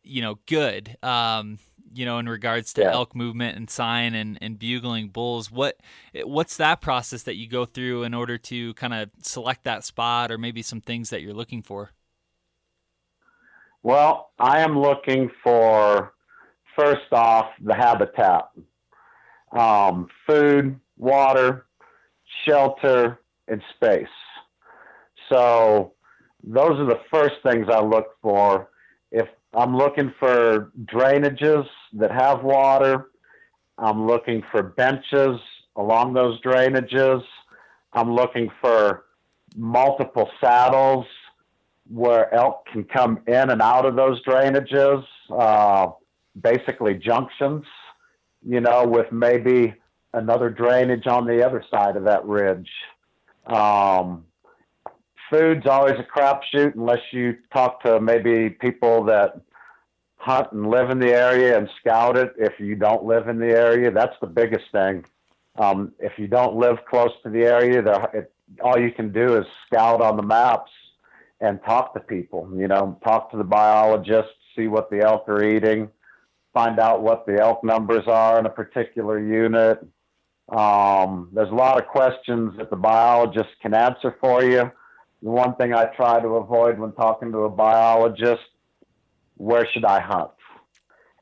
[0.03, 0.97] you know good.
[1.03, 1.59] Um
[1.93, 2.91] you know in regards to yeah.
[2.91, 5.79] elk movement and sign and, and bugling bulls what
[6.23, 10.31] what's that process that you go through in order to kind of select that spot
[10.31, 11.91] or maybe some things that you're looking for
[13.83, 16.13] well, I am looking for
[16.77, 18.49] first off the habitat,
[19.51, 21.65] um, food, water,
[22.45, 24.07] shelter, and space.
[25.31, 25.93] So
[26.43, 28.69] those are the first things I look for.
[29.11, 33.09] If I'm looking for drainages that have water,
[33.77, 35.39] I'm looking for benches
[35.75, 37.23] along those drainages.
[37.93, 39.05] I'm looking for
[39.55, 41.05] multiple saddles
[41.89, 45.87] where elk can come in and out of those drainages, uh,
[46.39, 47.65] basically junctions,
[48.45, 49.73] you know, with maybe
[50.13, 52.69] another drainage on the other side of that ridge.
[53.47, 54.25] Um,
[55.29, 59.41] food's always a crapshoot unless you talk to maybe people that
[60.17, 62.33] hunt and live in the area and scout it.
[62.37, 65.05] If you don't live in the area, that's the biggest thing.
[65.57, 67.81] Um, if you don't live close to the area,
[68.13, 70.71] it, all you can do is scout on the maps
[71.41, 75.43] and talk to people, you know, talk to the biologists, see what the elk are
[75.43, 75.89] eating,
[76.53, 79.79] find out what the elk numbers are in a particular unit.
[80.49, 84.71] Um, there's a lot of questions that the biologist can answer for you.
[85.21, 88.41] The one thing I try to avoid when talking to a biologist,
[89.37, 90.31] where should I hunt?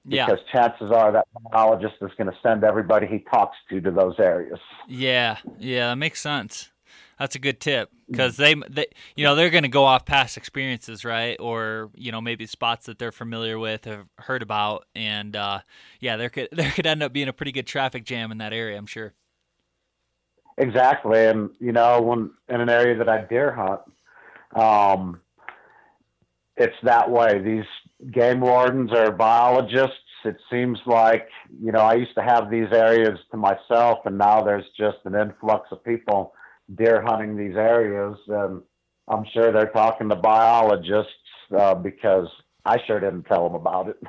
[0.08, 0.54] Because yeah.
[0.54, 4.60] chances are that biologist is going to send everybody he talks to to those areas.
[4.88, 6.72] Yeah, yeah, that makes sense.
[7.20, 10.38] That's a good tip because they, they, you know, they're going to go off past
[10.38, 11.36] experiences, right?
[11.40, 15.62] Or you know, maybe spots that they're familiar with, have heard about, and uh,
[16.00, 18.54] yeah, there could there could end up being a pretty good traffic jam in that
[18.54, 18.78] area.
[18.78, 19.14] I'm sure.
[20.60, 23.82] Exactly, and you know, when in an area that I deer hunt,
[24.56, 25.22] um,
[26.56, 27.40] it's that way.
[27.40, 29.96] These game wardens are biologists.
[30.24, 31.30] It seems like
[31.62, 35.16] you know I used to have these areas to myself, and now there's just an
[35.16, 36.34] influx of people
[36.76, 38.62] deer hunting these areas, and
[39.08, 41.14] I'm sure they're talking to biologists
[41.58, 42.28] uh, because
[42.66, 43.98] I sure didn't tell them about it.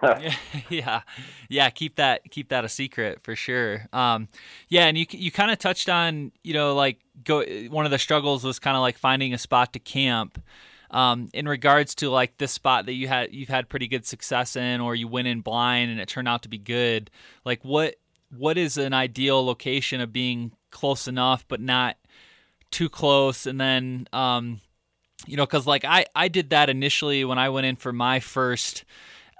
[0.68, 1.00] yeah,
[1.48, 1.70] yeah.
[1.70, 3.88] Keep that keep that a secret for sure.
[3.92, 4.28] Um,
[4.68, 7.98] yeah, and you you kind of touched on you know like go one of the
[7.98, 10.42] struggles was kind of like finding a spot to camp.
[10.90, 14.56] Um, in regards to like this spot that you had you've had pretty good success
[14.56, 17.10] in, or you went in blind and it turned out to be good.
[17.44, 17.96] Like what
[18.36, 21.96] what is an ideal location of being close enough but not
[22.70, 24.60] too close, and then um,
[25.26, 28.20] you know because like I I did that initially when I went in for my
[28.20, 28.84] first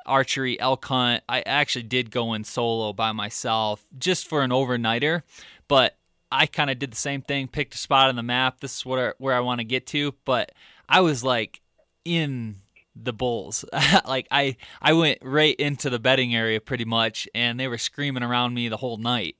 [0.07, 5.23] archery elk hunt, I actually did go in solo by myself just for an overnighter,
[5.69, 5.97] but
[6.33, 8.61] I kind of did the same thing, picked a spot on the map.
[8.61, 10.53] This is where where I want to get to, but
[10.88, 11.61] I was like
[12.05, 12.57] in
[12.97, 13.64] the bulls.
[14.07, 18.23] like I I went right into the bedding area pretty much and they were screaming
[18.23, 19.37] around me the whole night.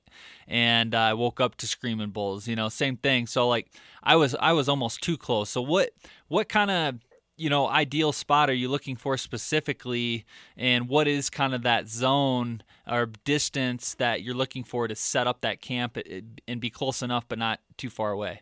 [0.49, 3.27] And I woke up to screaming bulls, you know, same thing.
[3.27, 3.67] So like
[4.01, 5.51] I was I was almost too close.
[5.51, 5.91] So what
[6.27, 6.95] what kind of
[7.37, 10.25] you know ideal spot are you looking for specifically?
[10.57, 15.27] And what is kind of that zone or distance that you're looking for to set
[15.27, 18.41] up that camp eh, and be close enough but not too far away?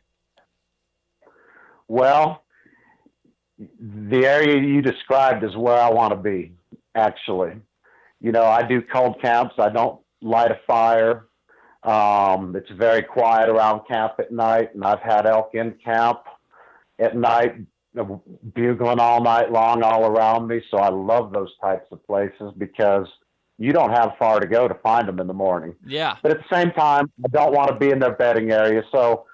[1.90, 2.44] Well
[3.60, 6.54] the area you described is where i want to be
[6.96, 7.54] actually.
[8.22, 9.56] You know i do cold camps.
[9.60, 11.27] I don't light a fire
[11.88, 16.20] um, it's very quiet around camp at night and i've had elk in camp
[17.00, 17.56] at night
[18.54, 20.62] bugling all night long all around me.
[20.70, 23.08] So I love those types of places because
[23.58, 25.76] you don't have far to go to find them in the morning.
[25.86, 26.16] Yeah.
[26.22, 28.84] But at the same time, I don't want to be in their bedding area.
[28.92, 29.26] So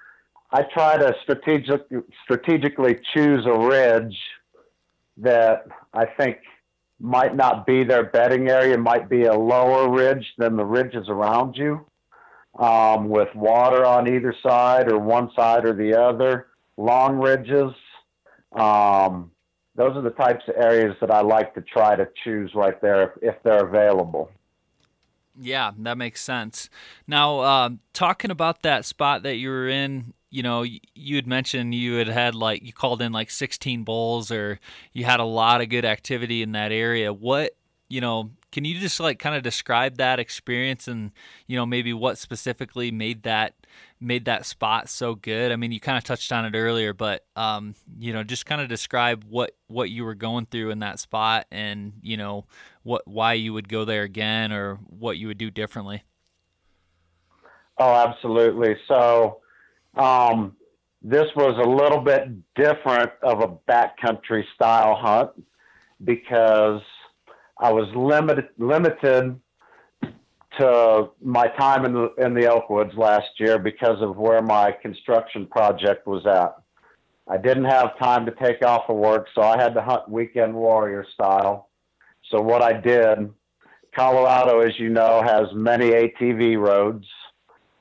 [0.50, 1.82] I try to strategic,
[2.22, 4.16] strategically choose a ridge
[5.18, 6.38] that I think
[7.00, 11.56] might not be their bedding area, might be a lower ridge than the ridges around
[11.56, 11.84] you,
[12.58, 17.72] um, with water on either side or one side or the other, long ridges.
[18.52, 19.30] Um,
[19.76, 23.02] those are the types of areas that I like to try to choose right there
[23.02, 24.30] if, if they're available.
[25.40, 26.70] Yeah, that makes sense.
[27.08, 31.74] Now, uh, talking about that spot that you were in, you know, you had mentioned
[31.74, 34.60] you had had like you called in like 16 bulls, or
[34.92, 37.12] you had a lot of good activity in that area.
[37.12, 37.56] What,
[37.88, 41.10] you know, can you just like kind of describe that experience and
[41.48, 43.66] you know maybe what specifically made that
[44.00, 45.50] made that spot so good?
[45.50, 48.60] I mean, you kind of touched on it earlier, but um, you know, just kind
[48.60, 52.46] of describe what what you were going through in that spot, and you know,
[52.84, 56.04] what why you would go there again, or what you would do differently.
[57.76, 58.76] Oh, absolutely.
[58.86, 59.40] So,
[59.96, 60.54] um,
[61.02, 65.32] this was a little bit different of a backcountry style hunt
[66.04, 66.82] because
[67.58, 69.40] I was limited limited
[70.58, 75.46] to my time in the in the Elkwoods last year because of where my construction
[75.46, 76.56] project was at.
[77.26, 80.54] I didn't have time to take off of work, so I had to hunt weekend
[80.54, 81.70] warrior style.
[82.30, 83.30] So what I did,
[83.94, 87.06] Colorado, as you know, has many ATV roads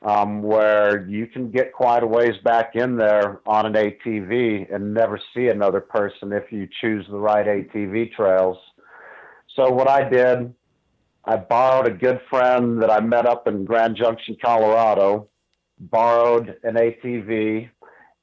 [0.04, 4.94] um, where you can get quite a ways back in there on an ATV and
[4.94, 8.58] never see another person if you choose the right ATV trails.
[9.56, 10.54] So what I did
[11.26, 15.30] I borrowed a good friend that I met up in Grand Junction, Colorado,
[15.80, 17.70] borrowed an ATV,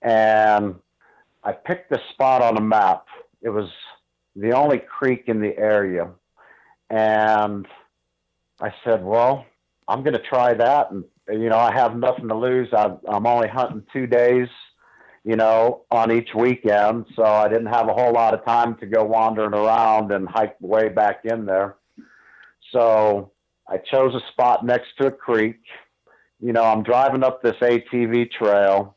[0.03, 0.75] and
[1.43, 3.07] I picked a spot on a map.
[3.40, 3.71] It was
[4.37, 6.11] the only creek in the area.
[6.90, 7.66] And
[8.61, 9.47] I said, well,
[9.88, 10.90] I'm going to try that.
[10.90, 12.69] And, you know, I have nothing to lose.
[12.75, 14.49] I, I'm only hunting two days,
[15.24, 17.06] you know, on each weekend.
[17.14, 20.56] So I didn't have a whole lot of time to go wandering around and hike
[20.61, 21.76] way back in there.
[22.72, 23.33] So
[23.68, 25.61] I chose a spot next to a creek.
[26.40, 28.96] You know, I'm driving up this ATV trail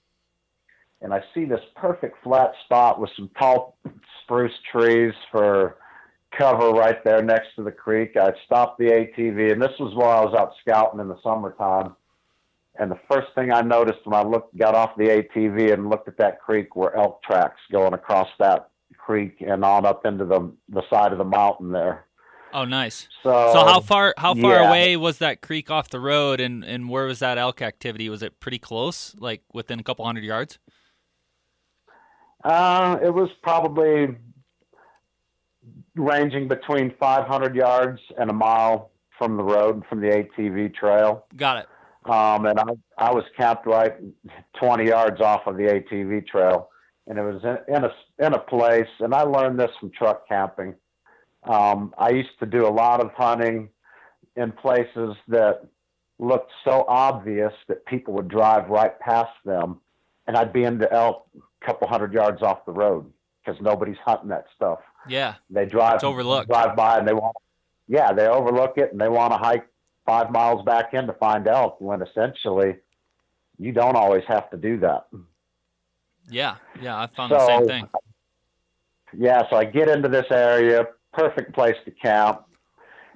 [1.03, 3.77] and I see this perfect flat spot with some tall
[4.23, 5.75] spruce trees for
[6.37, 8.15] cover right there next to the creek.
[8.15, 11.95] I stopped the ATV, and this was while I was out scouting in the summertime.
[12.79, 16.07] And the first thing I noticed when I looked, got off the ATV and looked
[16.07, 20.51] at that creek were elk tracks going across that creek and on up into the
[20.69, 22.05] the side of the mountain there.
[22.53, 23.07] Oh, nice.
[23.23, 24.69] So, so how far how far yeah.
[24.69, 28.09] away was that creek off the road, and and where was that elk activity?
[28.09, 30.59] Was it pretty close, like within a couple hundred yards?
[32.43, 34.15] Uh, it was probably
[35.95, 41.25] ranging between 500 yards and a mile from the road from the ATV trail.
[41.37, 41.67] Got it.
[42.05, 42.65] Um, and I
[42.97, 43.95] I was camped right
[44.59, 46.69] 20 yards off of the ATV trail,
[47.07, 47.91] and it was in, in a
[48.25, 48.89] in a place.
[48.99, 50.75] And I learned this from truck camping
[51.45, 53.69] um, I used to do a lot of hunting
[54.35, 55.65] in places that
[56.19, 59.79] looked so obvious that people would drive right past them,
[60.27, 63.11] and I'd be in the elk a couple hundred yards off the road
[63.43, 64.79] because nobody's hunting that stuff.
[65.07, 66.47] Yeah, they drive it's overlooked.
[66.47, 67.35] drive by and they won't.
[67.87, 69.67] yeah, they overlook it and they want to hike
[70.05, 72.75] five miles back in to find elk when essentially
[73.57, 75.07] you don't always have to do that.
[76.29, 77.89] Yeah, yeah, I found so, the same thing.
[79.15, 82.43] Yeah, so I get into this area, perfect place to camp,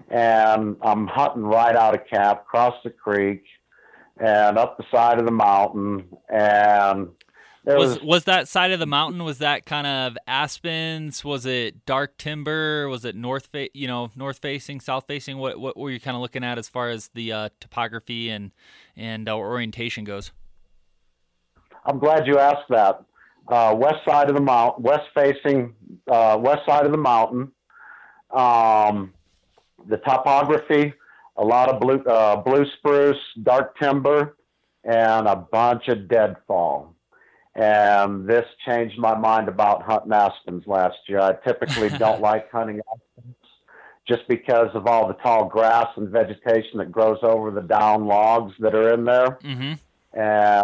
[0.09, 3.43] and I'm hunting right out of camp, across the creek,
[4.19, 7.09] and up the side of the mountain, and
[7.75, 11.23] was, was, was that side of the mountain was that kind of aspens?
[11.23, 12.87] Was it dark timber?
[12.87, 15.37] Was it north fa- you know north facing south facing?
[15.37, 18.51] What what were you kind of looking at as far as the uh, topography and
[18.95, 20.31] and uh, orientation goes?
[21.85, 23.03] I'm glad you asked that.
[23.47, 25.73] Uh, west side of the mountain west facing
[26.09, 27.51] uh, west side of the mountain.
[28.31, 29.13] Um,
[29.87, 30.93] the topography
[31.37, 34.35] a lot of blue uh, blue spruce dark timber
[34.83, 36.95] and a bunch of deadfall
[37.57, 41.19] and this changed my mind about hunting aspens last year.
[41.19, 43.35] I typically don't like hunting aspens
[44.07, 48.53] just because of all the tall grass and vegetation that grows over the down logs
[48.59, 49.39] that are in there.
[49.43, 49.73] Mm-hmm.
[50.19, 50.63] And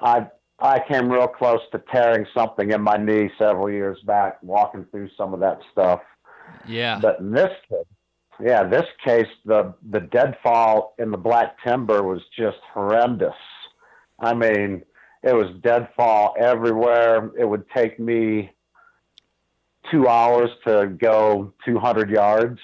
[0.00, 0.26] I
[0.58, 5.08] I came real close to tearing something in my knee several years back walking through
[5.16, 6.02] some of that stuff.
[6.68, 6.98] Yeah.
[7.00, 7.86] But in this case,
[8.44, 13.34] yeah, this case the the deadfall in the black timber was just horrendous.
[14.18, 14.82] I mean,
[15.22, 17.30] it was deadfall everywhere.
[17.38, 18.50] It would take me
[19.90, 22.60] two hours to go 200 yards,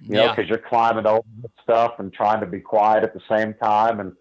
[0.00, 0.26] you yeah.
[0.26, 1.22] know, because you're climbing over
[1.62, 4.00] stuff and trying to be quiet at the same time.
[4.00, 4.12] And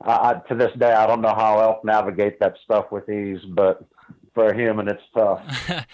[0.00, 3.84] I, to this day, I don't know how elk navigate that stuff with ease, but
[4.34, 5.42] for a human, it's tough.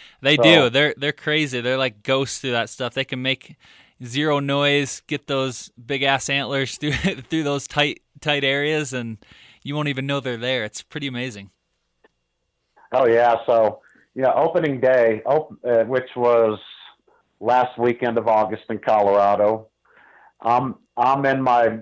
[0.23, 0.71] they so, do.
[0.71, 1.61] They're they're crazy.
[1.61, 2.95] They're like ghosts through that stuff.
[2.95, 3.57] They can make
[4.03, 6.93] zero noise, get those big ass antlers through
[7.31, 9.19] through those tight tight areas, and
[9.63, 10.65] you won't even know they're there.
[10.65, 11.51] It's pretty amazing.
[12.93, 13.81] Oh yeah, so
[14.15, 16.59] you know, opening day, op- uh, which was
[17.39, 19.69] last weekend of August in Colorado.
[20.41, 21.79] Um, I'm in my,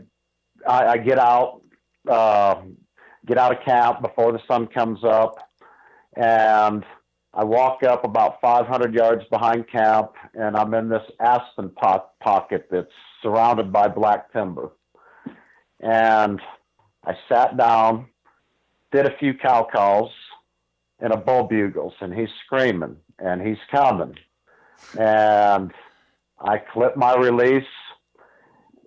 [0.68, 1.62] I, I get out,
[2.08, 2.56] uh,
[3.26, 5.36] get out of camp before the sun comes up,
[6.16, 6.84] and
[7.34, 12.68] I walk up about 500 yards behind camp, and I'm in this aspen po- pocket
[12.70, 14.70] that's surrounded by black timber.
[15.80, 16.40] And
[17.04, 18.06] I sat down,
[18.92, 20.10] did a few cow calls
[21.00, 24.16] and a bull bugles, and he's screaming and he's coming.
[24.98, 25.72] And
[26.40, 27.64] I clip my release.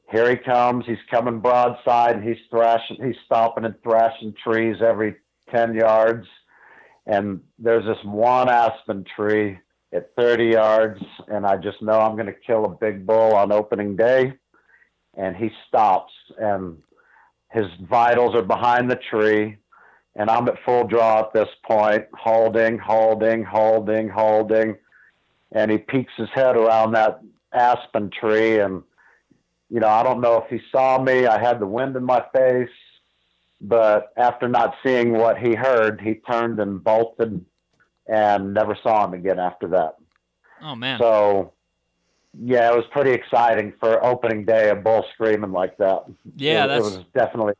[0.09, 0.86] Here he comes.
[0.86, 5.16] He's coming broadside and he's thrashing, he's stopping and thrashing trees every
[5.49, 6.28] 10 yards.
[7.05, 9.59] And there's this one aspen tree
[9.93, 13.51] at 30 yards, and I just know I'm going to kill a big bull on
[13.51, 14.34] opening day.
[15.18, 16.78] And he stops, and
[17.52, 19.58] his vitals are behind the tree,
[20.16, 24.78] and I'm at full draw at this point, holding, holding, holding, holding.
[25.52, 27.22] And he peeks his head around that
[27.54, 28.60] aspen tree.
[28.60, 28.84] And,
[29.70, 31.28] you know, I don't know if he saw me.
[31.28, 32.70] I had the wind in my face.
[33.60, 37.45] But after not seeing what he heard, he turned and bolted
[38.08, 39.97] and never saw him again after that.
[40.62, 40.99] Oh, man.
[40.99, 41.54] So
[42.40, 44.70] yeah, it was pretty exciting for opening day.
[44.70, 46.06] A bull screaming like that.
[46.36, 47.54] Yeah, it, that's it was definitely.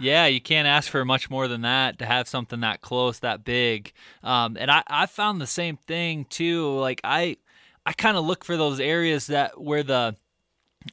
[0.00, 3.44] Yeah, you can't ask for much more than that to have something that close, that
[3.44, 3.92] big.
[4.22, 6.78] Um, and I, I found the same thing too.
[6.78, 7.36] Like I,
[7.84, 10.16] I kind of look for those areas that where the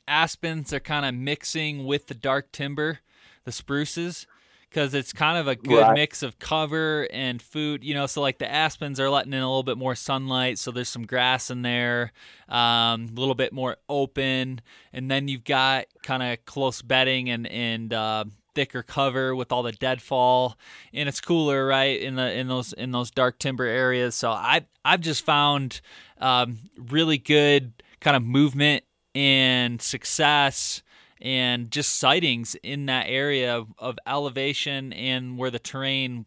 [0.08, 3.00] aspens are kind of mixing with the dark timber,
[3.45, 4.28] the spruces
[4.70, 5.93] because it's kind of a good right.
[5.93, 7.84] mix of cover and food.
[7.84, 10.72] You know, so like the aspens are letting in a little bit more sunlight, so
[10.72, 12.11] there's some grass in there,
[12.47, 14.61] um, a little bit more open,
[14.93, 19.63] and then you've got kind of close bedding and and uh, thicker cover with all
[19.63, 20.57] the deadfall,
[20.93, 24.15] and it's cooler, right, in the in those in those dark timber areas.
[24.15, 25.82] So I I've just found
[26.20, 28.84] um, really good kind of movement
[29.15, 30.84] and success
[31.22, 36.26] and just sightings in that area of, of elevation and where the terrain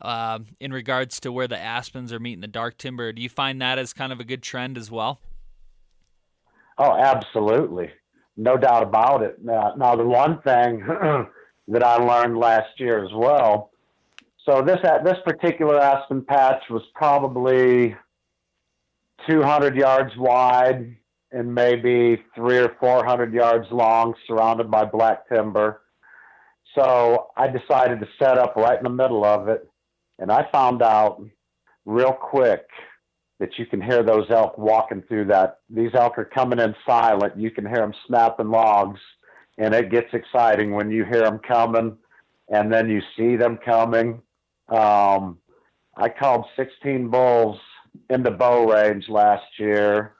[0.00, 3.12] uh, in regards to where the aspens are meeting the dark timber.
[3.12, 5.20] Do you find that as kind of a good trend as well?
[6.78, 7.90] Oh, absolutely.
[8.36, 9.36] No doubt about it.
[9.42, 10.84] Now, now the one thing
[11.68, 13.70] that I learned last year as well.
[14.44, 17.94] So this this particular aspen patch was probably
[19.28, 20.96] 200 yards wide
[21.32, 25.82] and maybe three or four hundred yards long, surrounded by black timber.
[26.74, 29.68] So I decided to set up right in the middle of it,
[30.18, 31.22] and I found out
[31.84, 32.66] real quick
[33.40, 35.58] that you can hear those elk walking through that.
[35.68, 37.36] These elk are coming in silent.
[37.36, 39.00] You can hear them snapping logs,
[39.58, 41.96] and it gets exciting when you hear them coming,
[42.48, 44.22] and then you see them coming.
[44.68, 45.38] Um,
[45.96, 47.58] I called 16 bulls
[48.08, 50.14] into bow range last year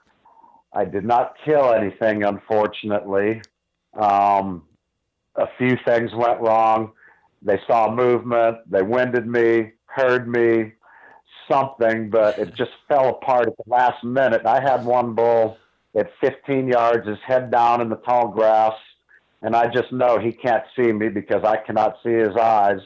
[0.75, 3.43] I did not kill anything, unfortunately.
[3.95, 4.65] Um,
[5.37, 6.93] a few things went wrong.
[7.43, 10.73] They saw movement, they winded me, heard me,
[11.51, 14.47] something, but it just fell apart at the last minute.
[14.47, 15.59] I had one bull
[15.97, 18.75] at 15 yards, his head down in the tall grass,
[19.43, 22.81] and I just know he can't see me because I cannot see his eyes.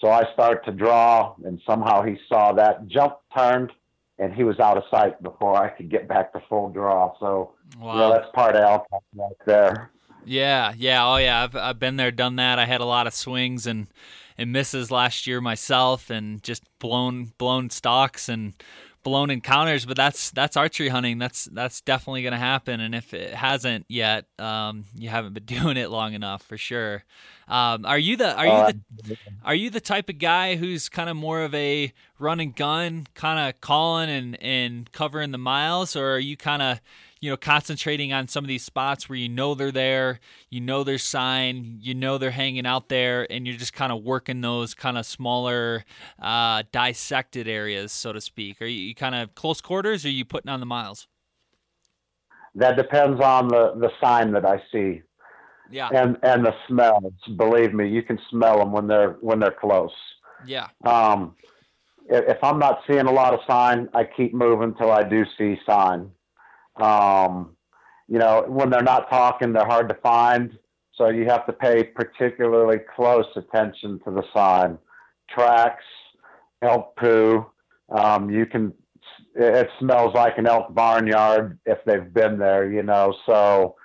[0.00, 3.72] So I start to draw, and somehow he saw that, jump, turned,
[4.20, 7.14] and he was out of sight before I could get back to full draw.
[7.18, 7.94] So, wow.
[7.96, 8.82] know, that's part of
[9.14, 9.90] right there.
[10.24, 11.42] Yeah, yeah, oh yeah.
[11.42, 12.58] I've I've been there, done that.
[12.58, 13.88] I had a lot of swings and
[14.36, 18.52] and misses last year myself, and just blown blown stocks and
[19.02, 19.86] blown encounters.
[19.86, 21.18] But that's that's archery hunting.
[21.18, 22.80] That's that's definitely going to happen.
[22.80, 27.04] And if it hasn't yet, um, you haven't been doing it long enough for sure.
[27.48, 28.72] Um, are you the are you uh,
[29.02, 32.54] the are you the type of guy who's kind of more of a run and
[32.54, 36.80] gun, kind of calling and and covering the miles, or are you kind of
[37.20, 40.82] you know concentrating on some of these spots where you know they're there, you know
[40.82, 44.74] there's sign, you know they're hanging out there, and you're just kind of working those
[44.74, 45.84] kind of smaller
[46.20, 48.60] uh, dissected areas, so to speak.
[48.62, 51.06] Are you, you kind of close quarters, or are you putting on the miles?
[52.54, 55.02] That depends on the the sign that I see.
[55.70, 55.88] Yeah.
[55.92, 57.12] And and the smells.
[57.36, 59.92] Believe me, you can smell them when they're when they're close.
[60.46, 60.68] Yeah.
[60.84, 61.36] Um,
[62.08, 65.24] if, if I'm not seeing a lot of sign, I keep moving till I do
[65.38, 66.10] see sign.
[66.80, 67.56] Um,
[68.08, 70.58] you know, when they're not talking, they're hard to find.
[70.94, 74.78] So you have to pay particularly close attention to the sign.
[75.30, 75.84] Tracks,
[76.62, 77.46] elk poo.
[77.88, 78.74] Um, you can.
[79.34, 82.70] It smells like an elk barnyard if they've been there.
[82.70, 83.76] You know, so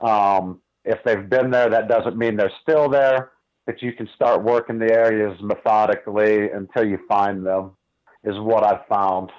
[0.00, 3.32] um, if they've been there, that doesn't mean they're still there,
[3.66, 7.72] but you can start working the areas methodically until you find them,
[8.24, 9.30] is what I've found.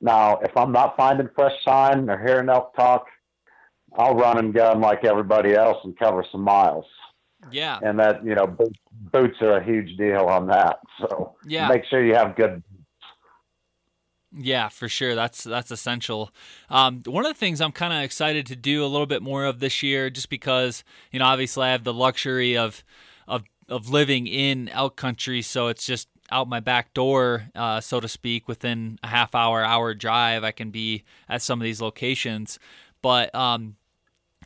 [0.00, 3.06] Now, if I'm not finding fresh sign or hearing elk talk,
[3.98, 6.86] I'll run and gun like everybody else and cover some miles.
[7.50, 7.78] Yeah.
[7.82, 8.56] And that, you know,
[9.12, 10.78] boots are a huge deal on that.
[11.00, 11.68] So yeah.
[11.68, 12.62] make sure you have good
[14.32, 15.14] yeah, for sure.
[15.14, 16.30] That's that's essential.
[16.68, 19.44] Um, one of the things I'm kind of excited to do a little bit more
[19.44, 22.84] of this year, just because you know, obviously I have the luxury of
[23.26, 28.00] of of living in elk country, so it's just out my back door, uh, so
[28.00, 28.48] to speak.
[28.48, 32.58] Within a half hour, hour drive, I can be at some of these locations.
[33.02, 33.76] But um,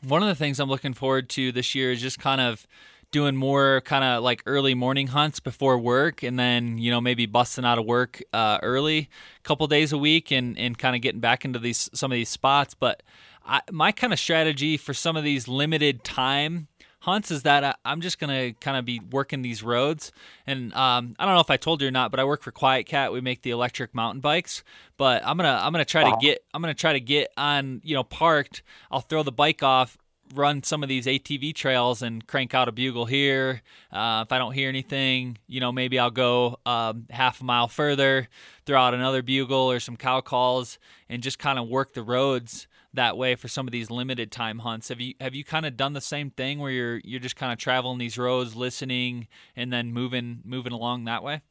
[0.03, 2.66] one of the things I'm looking forward to this year is just kind of
[3.11, 7.26] doing more kind of like early morning hunts before work and then you know maybe
[7.26, 9.09] busting out of work uh, early
[9.39, 12.16] a couple days a week and, and kind of getting back into these some of
[12.16, 13.05] these spots but
[13.47, 16.66] I, my kind of strategy for some of these limited time
[17.05, 20.11] hunts is that I, am just gonna kind of be working these roads.
[20.46, 22.52] And um, I don't know if I told you or not but I work for
[22.52, 23.12] QuietKat.
[23.12, 24.64] we make the electric mountain bikes.
[24.96, 27.94] But I'm gonna I'm gonna try to get I'm gonna try to get on you
[27.94, 28.62] know parked.
[28.90, 29.98] I'll throw the bike off
[30.34, 33.62] run some of these ATV trails and crank out a bugle here.
[33.92, 37.68] Uh, if I don't hear anything, you know, maybe I'll go um, half a mile
[37.68, 38.28] further,
[38.66, 40.78] throw out another bugle or some cow calls,
[41.09, 44.61] and just kind of work the roads that way for some of these limited time
[44.61, 44.88] hunts.
[44.88, 47.53] Have you have you kind of done the same thing where you're you're just kind
[47.53, 51.42] of traveling these roads, listening, and then moving moving along that way?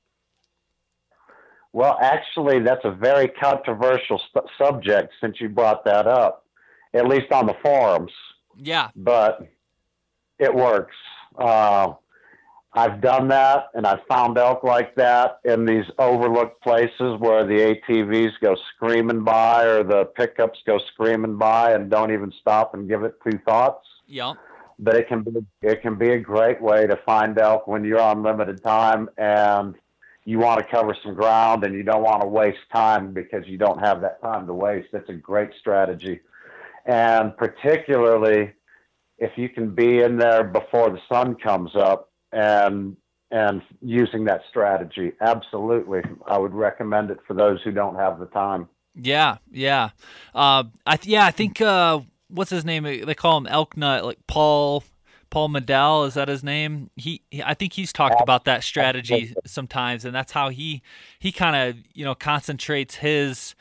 [1.73, 6.45] Well, actually, that's a very controversial st- subject since you brought that up,
[6.93, 8.11] at least on the forums.
[8.55, 8.89] Yeah.
[8.95, 9.47] But
[10.37, 10.95] it works.
[11.35, 11.93] Uh,
[12.75, 17.77] I've done that and I've found elk like that in these overlooked places where the
[17.89, 22.89] ATVs go screaming by or the pickups go screaming by and don't even stop and
[22.89, 23.85] give it two thoughts.
[24.07, 24.33] Yeah.
[24.79, 28.01] But it can be it can be a great way to find elk when you're
[28.01, 29.75] on limited time and
[30.25, 33.57] you want to cover some ground and you don't want to waste time because you
[33.57, 34.87] don't have that time to waste.
[34.91, 36.21] That's a great strategy
[36.85, 38.51] and particularly
[39.19, 42.97] if you can be in there before the sun comes up and
[43.31, 45.13] and using that strategy.
[45.19, 46.01] Absolutely.
[46.27, 48.69] I would recommend it for those who don't have the time.
[48.95, 49.89] Yeah yeah.
[50.35, 52.83] Uh, I th- yeah i think uh, what's his name?
[52.83, 54.83] They call him elk nut like paul
[55.31, 56.91] paul medel is that his name?
[56.95, 60.83] He, he i think he's talked about that strategy sometimes and that's how he
[61.17, 63.55] he kind of you know concentrates his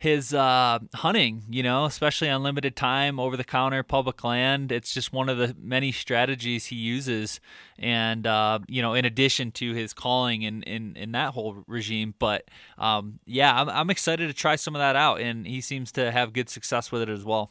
[0.00, 4.70] his uh, hunting, you know, especially on limited time, over the counter, public land.
[4.70, 7.40] It's just one of the many strategies he uses.
[7.78, 12.14] And, uh, you know, in addition to his calling in, in, in that whole regime.
[12.18, 12.44] But
[12.78, 15.20] um, yeah, I'm, I'm excited to try some of that out.
[15.20, 17.50] And he seems to have good success with it as well.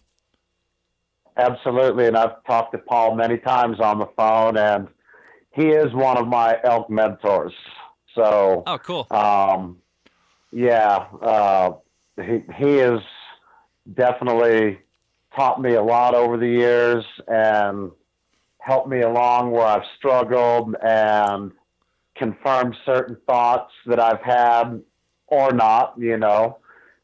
[1.35, 2.07] Absolutely.
[2.07, 4.87] And I've talked to Paul many times on the phone, and
[5.51, 7.53] he is one of my elk mentors.
[8.15, 9.05] So, oh, cool.
[9.11, 9.77] Um,
[10.51, 11.05] yeah.
[11.21, 11.73] Uh,
[12.23, 12.99] he he has
[13.93, 14.79] definitely
[15.35, 17.91] taught me a lot over the years and
[18.59, 21.51] helped me along where I've struggled and
[22.15, 24.81] confirmed certain thoughts that I've had
[25.27, 26.57] or not, you know.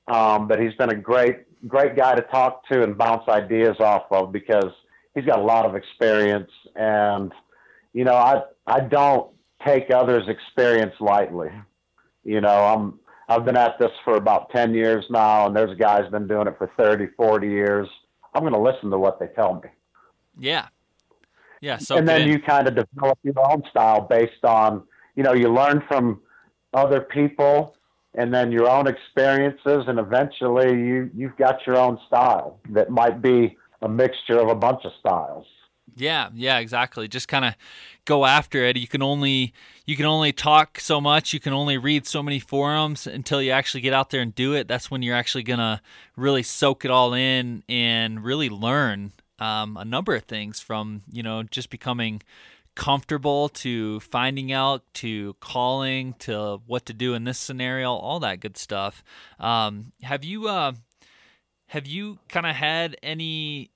[0.07, 4.03] Um, but he's been a great, great guy to talk to and bounce ideas off
[4.11, 4.71] of because
[5.15, 6.51] he's got a lot of experience.
[6.75, 7.31] And,
[7.93, 9.31] you know, I, I don't
[9.65, 11.51] take others' experience lightly.
[12.25, 12.99] You know, I'm,
[13.33, 16.55] I've been at this for about 10 years now, and there's guys been doing it
[16.57, 17.87] for 30, 40 years.
[18.33, 19.69] I'm going to listen to what they tell me.
[20.37, 20.67] Yeah.
[21.61, 21.77] Yeah.
[21.77, 24.83] So and then you kind of develop your own style based on,
[25.15, 26.21] you know, you learn from
[26.73, 27.75] other people
[28.15, 33.21] and then your own experiences, and eventually you, you've got your own style that might
[33.21, 35.47] be a mixture of a bunch of styles.
[35.95, 37.07] Yeah, yeah, exactly.
[37.07, 37.55] Just kind of
[38.05, 38.77] go after it.
[38.77, 39.53] You can only
[39.85, 41.33] you can only talk so much.
[41.33, 44.53] You can only read so many forums until you actually get out there and do
[44.53, 44.67] it.
[44.67, 45.81] That's when you're actually gonna
[46.15, 51.21] really soak it all in and really learn um, a number of things from you
[51.21, 52.21] know just becoming
[52.75, 58.39] comfortable to finding out to calling to what to do in this scenario, all that
[58.39, 59.03] good stuff.
[59.39, 60.73] Um, have you uh,
[61.67, 63.69] have you kind of had any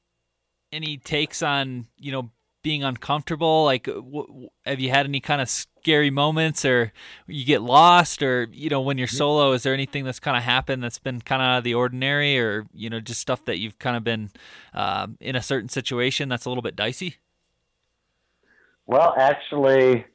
[0.78, 2.32] any takes on you know
[2.64, 3.66] being uncomfortable?
[3.66, 6.92] Like, w- have you had any kind of scary moments, or
[7.26, 10.44] you get lost, or you know, when you're solo, is there anything that's kind of
[10.44, 13.58] happened that's been kind of out of the ordinary, or you know, just stuff that
[13.60, 14.30] you've kind of been
[14.74, 17.16] uh, in a certain situation that's a little bit dicey?
[18.86, 20.06] Well, actually,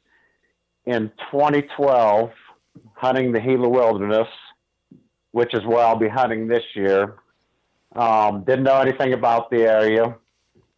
[0.85, 2.31] in 2012,
[2.95, 4.27] hunting the Gila Wilderness,
[5.31, 7.15] which is where I'll be hunting this year,
[7.95, 10.15] um, didn't know anything about the area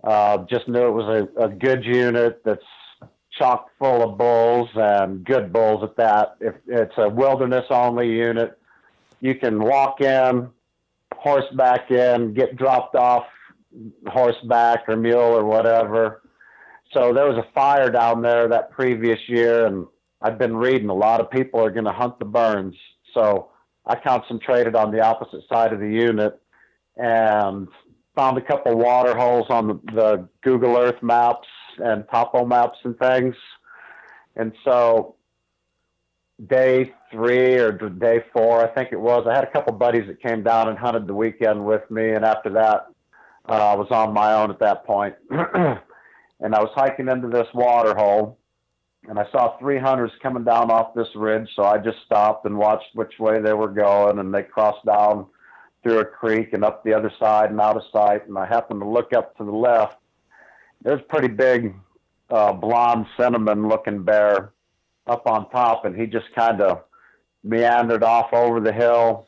[0.06, 2.64] uh, just knew it was a, a good unit that's
[3.38, 6.38] chock full of bulls and good bulls at that.
[6.40, 8.58] If it's a wilderness only unit,
[9.20, 10.50] you can walk in,
[11.14, 13.26] horseback in, get dropped off
[14.08, 16.22] horseback or mule or whatever.
[16.94, 19.86] So there was a fire down there that previous year, and
[20.22, 22.76] I've been reading a lot of people are going to hunt the burns.
[23.14, 23.50] So
[23.86, 26.40] I concentrated on the opposite side of the unit
[26.98, 27.68] and
[28.16, 31.48] found a couple water holes on the, Google Earth maps
[31.78, 33.36] and topo maps and things.
[34.36, 35.16] And so
[36.48, 40.22] day three or day four, I think it was, I had a couple buddies that
[40.22, 42.12] came down and hunted the weekend with me.
[42.12, 42.88] And after that,
[43.48, 45.16] uh, I was on my own at that point.
[45.30, 48.38] and I was hiking into this water hole
[49.08, 51.48] and I saw three hunters coming down off this ridge.
[51.56, 55.28] So I just stopped and watched which way they were going and they crossed down
[55.86, 58.28] through a creek and up the other side and out of sight.
[58.28, 59.98] And I happened to look up to the left.
[60.82, 61.76] There's a pretty big
[62.32, 64.52] uh, blonde cinnamon looking bear
[65.06, 66.82] up on top, and he just kind of
[67.44, 69.28] meandered off over the hill,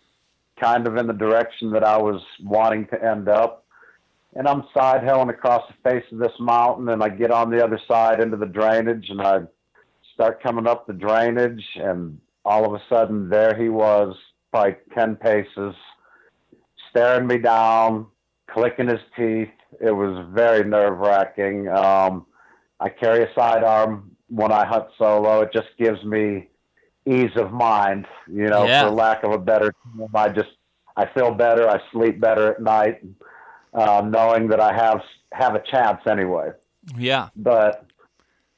[0.59, 3.63] kind of in the direction that I was wanting to end up.
[4.33, 7.63] And I'm side hilling across the face of this mountain, and I get on the
[7.63, 9.41] other side into the drainage, and I
[10.15, 14.15] start coming up the drainage, and all of a sudden, there he was,
[14.51, 15.75] probably 10 paces
[16.97, 18.07] staring me down,
[18.49, 19.49] clicking his teeth.
[19.79, 21.67] It was very nerve wracking.
[21.67, 22.25] Um,
[22.79, 25.41] I carry a sidearm when I hunt solo.
[25.41, 26.47] It just gives me
[27.05, 28.85] ease of mind, you know, yeah.
[28.85, 30.09] for lack of a better term.
[30.13, 30.49] I just
[30.95, 31.69] I feel better.
[31.69, 33.03] I sleep better at night,
[33.73, 35.01] uh, knowing that I have
[35.33, 36.49] have a chance anyway.
[36.97, 37.29] Yeah.
[37.35, 37.85] But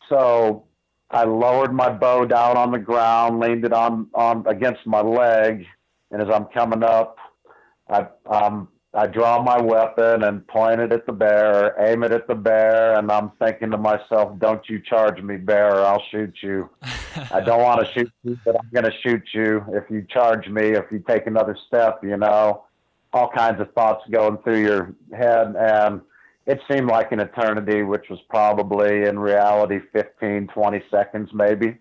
[0.07, 0.65] so
[1.11, 5.65] I lowered my bow down on the ground, leaned it on on against my leg,
[6.11, 7.17] and as I'm coming up,
[7.89, 12.27] I um I draw my weapon and point it at the bear, aim it at
[12.27, 16.33] the bear, and I'm thinking to myself, "Don't you charge me, bear, or I'll shoot
[16.41, 16.69] you."
[17.31, 20.47] I don't want to shoot you, but I'm going to shoot you if you charge
[20.47, 20.69] me.
[20.69, 22.63] If you take another step, you know,
[23.13, 26.01] all kinds of thoughts going through your head, and
[26.47, 31.77] it seemed like an eternity, which was probably in reality 15, 20 seconds, maybe.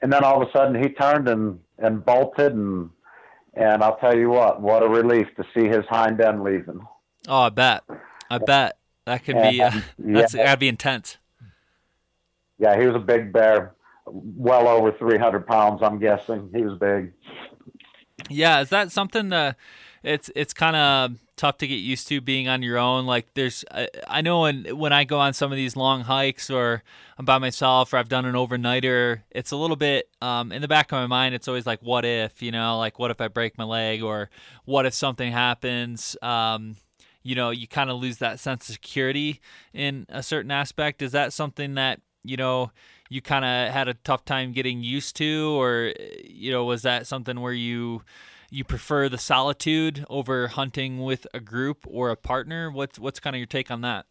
[0.00, 2.90] And then all of a sudden, he turned and and bolted and
[3.56, 6.80] and I'll tell you what, what a relief to see his hind end leaving.
[7.28, 7.82] Oh, I bet.
[8.30, 9.62] I bet that could be.
[9.62, 10.44] Uh, that's yeah.
[10.44, 11.18] that'd be intense.
[12.58, 13.74] Yeah, he was a big bear,
[14.06, 15.82] well over three hundred pounds.
[15.82, 17.12] I'm guessing he was big.
[18.28, 19.56] Yeah, is that something that
[20.04, 23.06] it's it's kind of tough to get used to being on your own.
[23.06, 26.50] Like there's, I, I know when when I go on some of these long hikes
[26.50, 26.82] or
[27.18, 30.68] I'm by myself or I've done an overnighter, it's a little bit um, in the
[30.68, 31.34] back of my mind.
[31.34, 34.30] It's always like, what if, you know, like what if I break my leg or
[34.64, 36.16] what if something happens.
[36.22, 36.76] Um,
[37.22, 39.40] you know, you kind of lose that sense of security
[39.72, 41.00] in a certain aspect.
[41.00, 42.70] Is that something that you know
[43.08, 47.06] you kind of had a tough time getting used to, or you know, was that
[47.06, 48.02] something where you
[48.54, 52.70] you prefer the solitude over hunting with a group or a partner.
[52.70, 54.06] What's what's kind of your take on that?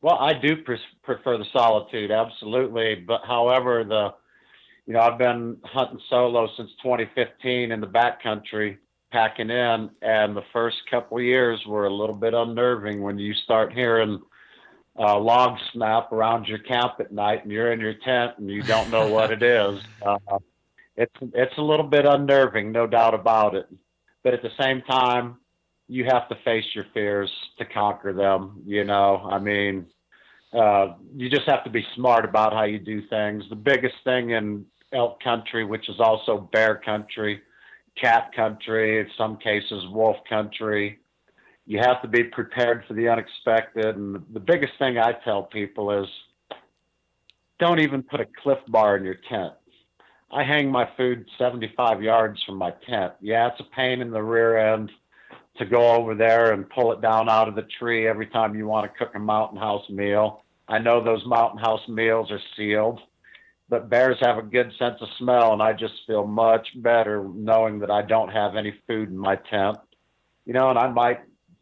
[0.00, 2.94] Well, I do pre- prefer the solitude, absolutely.
[2.94, 4.14] But however, the
[4.86, 8.78] you know I've been hunting solo since 2015 in the backcountry,
[9.12, 13.72] packing in, and the first couple years were a little bit unnerving when you start
[13.74, 14.20] hearing
[14.98, 18.62] uh, logs snap around your camp at night, and you're in your tent and you
[18.62, 19.82] don't know what it is.
[20.04, 20.38] Uh,
[20.96, 23.68] it's it's a little bit unnerving, no doubt about it.
[24.22, 25.36] But at the same time,
[25.88, 28.62] you have to face your fears to conquer them.
[28.64, 29.86] You know, I mean,
[30.52, 33.44] uh, you just have to be smart about how you do things.
[33.50, 37.42] The biggest thing in elk country, which is also bear country,
[38.00, 41.00] cat country, in some cases wolf country,
[41.66, 43.96] you have to be prepared for the unexpected.
[43.96, 46.08] And the biggest thing I tell people is
[47.58, 49.54] don't even put a Clif Bar in your tent.
[50.34, 53.12] I hang my food 75 yards from my tent.
[53.20, 54.90] Yeah, it's a pain in the rear end
[55.58, 58.66] to go over there and pull it down out of the tree every time you
[58.66, 60.42] want to cook a mountain house meal.
[60.66, 62.98] I know those mountain house meals are sealed,
[63.68, 67.78] but bears have a good sense of smell, and I just feel much better knowing
[67.78, 69.78] that I don't have any food in my tent.
[70.46, 71.20] You know, and I might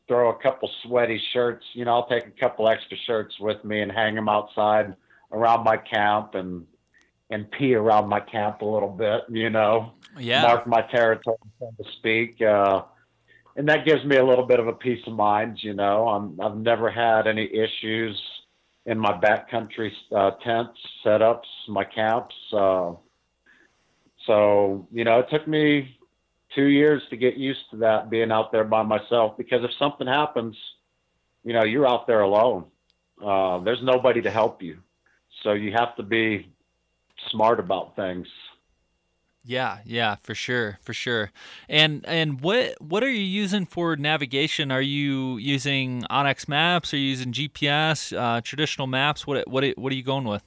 [0.08, 1.66] throw a couple sweaty shirts.
[1.74, 4.96] You know, I'll take a couple extra shirts with me and hang them outside
[5.30, 6.66] around my camp and
[7.32, 10.42] and pee around my camp a little bit, you know, yeah.
[10.42, 12.40] mark my territory, so to speak.
[12.42, 12.82] Uh,
[13.56, 16.08] and that gives me a little bit of a peace of mind, you know.
[16.08, 18.20] I'm, I've never had any issues
[18.84, 22.34] in my backcountry uh, tents, setups, my camps.
[22.52, 22.92] Uh,
[24.26, 25.98] so, you know, it took me
[26.54, 30.06] two years to get used to that being out there by myself because if something
[30.06, 30.54] happens,
[31.44, 32.66] you know, you're out there alone.
[33.24, 34.78] Uh, there's nobody to help you.
[35.42, 36.51] So you have to be
[37.30, 38.26] smart about things.
[39.44, 41.32] Yeah, yeah, for sure, for sure.
[41.68, 44.70] And and what what are you using for navigation?
[44.70, 46.94] Are you using onX Maps?
[46.94, 48.16] Are you using GPS?
[48.16, 49.26] Uh, traditional maps?
[49.26, 50.44] What what what are you going with?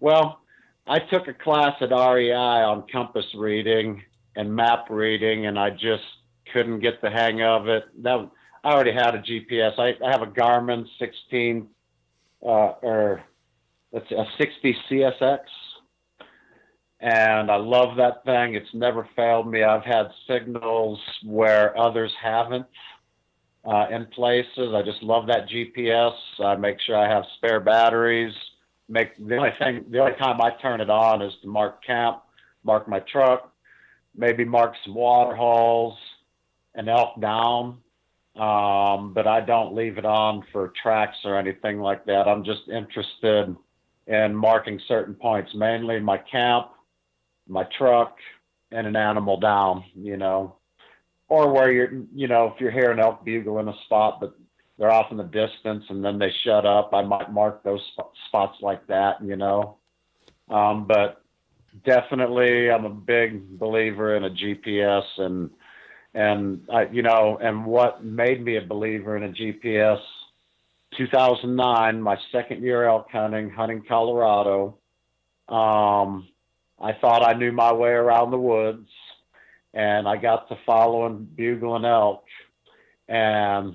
[0.00, 0.40] Well,
[0.88, 4.02] I took a class at REI on compass reading
[4.34, 6.04] and map reading, and I just
[6.52, 7.84] couldn't get the hang of it.
[8.02, 8.28] That
[8.64, 9.78] I already had a GPS.
[9.78, 11.68] I, I have a Garmin 16
[12.42, 13.22] uh, or
[13.92, 15.38] that's a 60 CSX.
[17.00, 18.54] And I love that thing.
[18.54, 19.62] It's never failed me.
[19.62, 22.66] I've had signals where others haven't
[23.64, 24.74] uh, in places.
[24.74, 26.14] I just love that GPS.
[26.40, 28.34] I make sure I have spare batteries.
[28.88, 32.22] Make the only thing, the only time I turn it on is to mark camp,
[32.64, 33.52] mark my truck,
[34.16, 35.96] maybe mark some water holes,
[36.74, 37.78] an elk down.
[38.34, 42.26] Um, but I don't leave it on for tracks or anything like that.
[42.28, 43.56] I'm just interested
[44.08, 46.68] and marking certain points, mainly my camp,
[47.46, 48.16] my truck,
[48.72, 50.56] and an animal down, you know,
[51.28, 54.34] or where you're, you know, if you're hearing elk bugle in a spot, but
[54.78, 57.80] they're off in the distance and then they shut up, I might mark those
[58.28, 59.76] spots like that, you know.
[60.48, 61.22] Um, but
[61.84, 65.50] definitely, I'm a big believer in a GPS and,
[66.14, 70.00] and I, you know, and what made me a believer in a GPS
[70.98, 74.76] 2009, my second year elk hunting, hunting Colorado.
[75.48, 76.28] Um,
[76.80, 78.88] I thought I knew my way around the woods,
[79.72, 82.24] and I got to following bugling elk.
[83.08, 83.74] And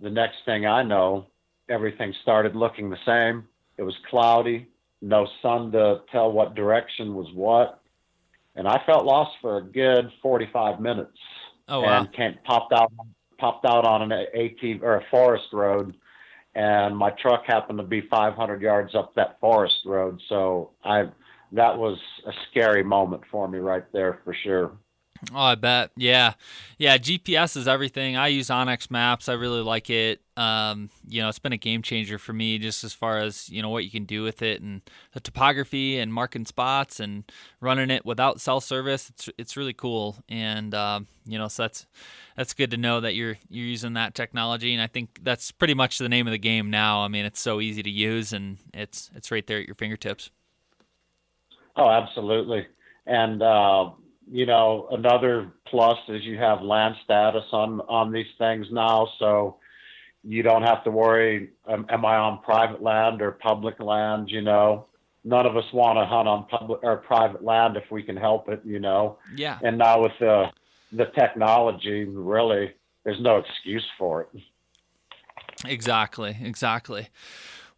[0.00, 1.26] the next thing I know,
[1.68, 3.46] everything started looking the same.
[3.78, 4.68] It was cloudy,
[5.00, 7.80] no sun to tell what direction was what,
[8.56, 11.18] and I felt lost for a good 45 minutes.
[11.68, 12.06] Oh wow!
[12.18, 12.92] And popped out
[13.38, 15.94] popped out on an AT or a forest road
[16.54, 20.20] and my truck happened to be 500 yards up that forest road.
[20.28, 21.04] So I,
[21.52, 24.72] that was a scary moment for me right there for sure.
[25.32, 25.90] Oh, I bet.
[25.96, 26.34] Yeah.
[26.78, 26.98] Yeah.
[26.98, 28.16] GPS is everything.
[28.16, 29.28] I use onX Maps.
[29.28, 30.20] I really like it.
[30.36, 33.62] Um, you know, it's been a game changer for me just as far as, you
[33.62, 37.24] know, what you can do with it and the topography and marking spots and
[37.60, 39.10] running it without cell service.
[39.10, 40.16] It's, it's really cool.
[40.28, 41.86] And, um, you know, so that's,
[42.36, 44.72] that's good to know that you're, you're using that technology.
[44.72, 47.02] And I think that's pretty much the name of the game now.
[47.04, 50.30] I mean, it's so easy to use and it's, it's right there at your fingertips.
[51.76, 52.66] Oh, absolutely.
[53.06, 53.90] And, uh,
[54.30, 59.56] you know, another plus is you have land status on on these things now, so
[60.22, 61.50] you don't have to worry.
[61.66, 64.30] Um, am I on private land or public land?
[64.30, 64.86] You know,
[65.24, 68.48] none of us want to hunt on public or private land if we can help
[68.48, 68.62] it.
[68.64, 69.18] You know.
[69.34, 69.58] Yeah.
[69.62, 70.50] And now with the
[70.92, 72.72] the technology, really,
[73.04, 74.40] there's no excuse for it.
[75.66, 76.36] Exactly.
[76.42, 77.08] Exactly.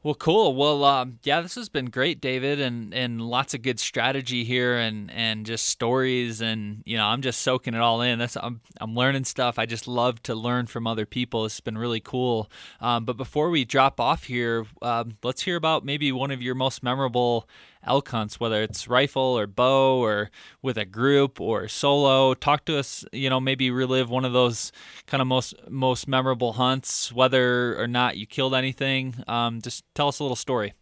[0.06, 0.54] Well, cool.
[0.54, 4.76] Well, um, yeah, this has been great, David, and, and lots of good strategy here,
[4.76, 8.20] and, and just stories, and you know, I'm just soaking it all in.
[8.20, 9.58] That's I'm I'm learning stuff.
[9.58, 11.44] I just love to learn from other people.
[11.44, 12.48] It's been really cool.
[12.80, 16.54] Um, but before we drop off here, um, let's hear about maybe one of your
[16.54, 17.48] most memorable
[17.84, 20.30] elk hunts, whether it's rifle or bow or
[20.62, 22.34] with a group or solo.
[22.34, 24.72] Talk to us, you know, maybe relive one of those
[25.06, 29.14] kind of most most memorable hunts, whether or not you killed anything.
[29.26, 30.74] Um, just tell us a little story.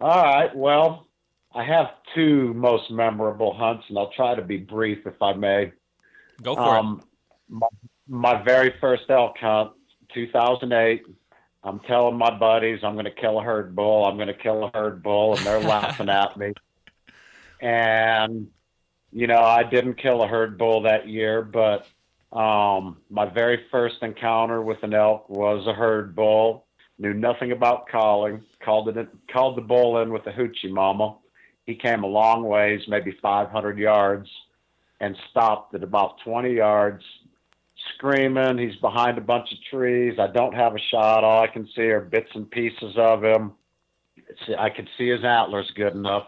[0.00, 0.54] All right.
[0.54, 1.06] Well,
[1.54, 5.72] I have two most memorable hunts, and I'll try to be brief if I may.
[6.42, 7.06] Go for um, it.
[7.48, 7.66] My,
[8.08, 9.72] my very first elk hunt,
[10.12, 11.02] 2008.
[11.66, 14.06] I'm telling my buddies I'm going to kill a herd bull.
[14.06, 16.52] I'm going to kill a herd bull, and they're laughing at me.
[17.58, 18.48] And
[19.12, 21.86] you know, I didn't kill a herd bull that year, but
[22.38, 26.66] um, my very first encounter with an elk was a herd bull.
[26.98, 28.42] Knew nothing about calling.
[28.62, 29.08] Called it.
[29.32, 31.16] Called the bull in with a hoochie mama.
[31.64, 34.28] He came a long ways, maybe 500 yards,
[35.00, 37.02] and stopped at about 20 yards
[37.94, 38.58] screaming.
[38.58, 40.18] He's behind a bunch of trees.
[40.18, 41.24] I don't have a shot.
[41.24, 43.52] All I can see are bits and pieces of him.
[44.58, 46.26] I could see his antlers good enough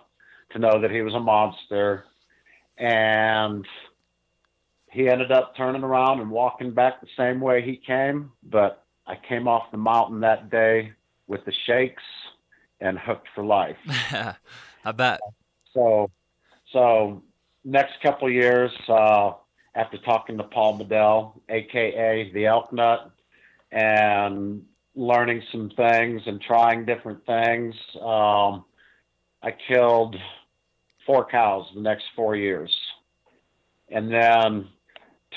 [0.50, 2.04] to know that he was a monster.
[2.76, 3.66] And
[4.90, 8.32] he ended up turning around and walking back the same way he came.
[8.42, 10.92] But I came off the mountain that day
[11.26, 12.02] with the shakes
[12.80, 13.76] and hooked for life.
[14.84, 15.20] I bet.
[15.74, 16.10] So,
[16.72, 17.22] so
[17.64, 19.32] next couple years, uh,
[19.78, 23.12] after talking to Paul Medel, aka the Elk Nut,
[23.70, 24.64] and
[24.96, 27.74] learning some things and trying different things.
[27.94, 28.64] Um,
[29.40, 30.16] I killed
[31.06, 32.74] four cows the next four years.
[33.88, 34.66] And then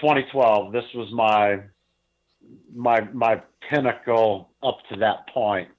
[0.01, 1.59] 2012, this was my
[2.75, 5.69] my my pinnacle up to that point.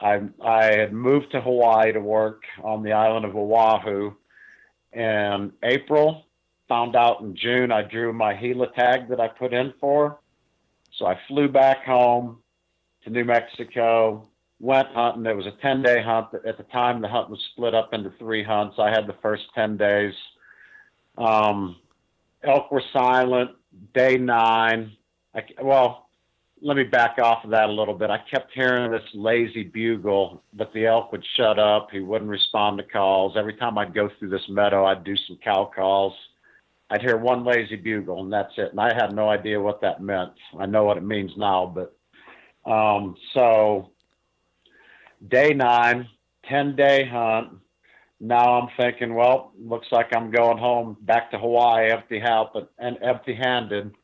[0.00, 4.14] I I had moved to Hawaii to work on the island of Oahu
[4.94, 6.23] in April
[6.68, 10.18] found out in June I drew my Gila tag that I put in for.
[10.98, 12.38] So I flew back home
[13.04, 14.28] to New Mexico,
[14.60, 15.26] went hunting.
[15.26, 16.28] It was a 10 day hunt.
[16.46, 18.76] At the time, the hunt was split up into three hunts.
[18.78, 20.14] I had the first 10 days.
[21.18, 21.76] Um,
[22.42, 23.50] elk were silent.
[23.92, 24.92] Day nine,
[25.34, 26.08] I, well,
[26.62, 28.08] let me back off of that a little bit.
[28.08, 31.88] I kept hearing this lazy bugle, but the elk would shut up.
[31.90, 33.36] He wouldn't respond to calls.
[33.36, 36.14] Every time I'd go through this meadow, I'd do some cow calls.
[36.90, 38.70] I'd hear one lazy bugle and that's it.
[38.70, 40.32] And I had no idea what that meant.
[40.58, 41.96] I know what it means now, but
[42.70, 43.90] um, so
[45.28, 46.08] day nine,
[46.48, 47.58] 10 day hunt.
[48.20, 52.22] Now I'm thinking, well, looks like I'm going home back to Hawaii empty
[52.78, 53.94] and empty handed.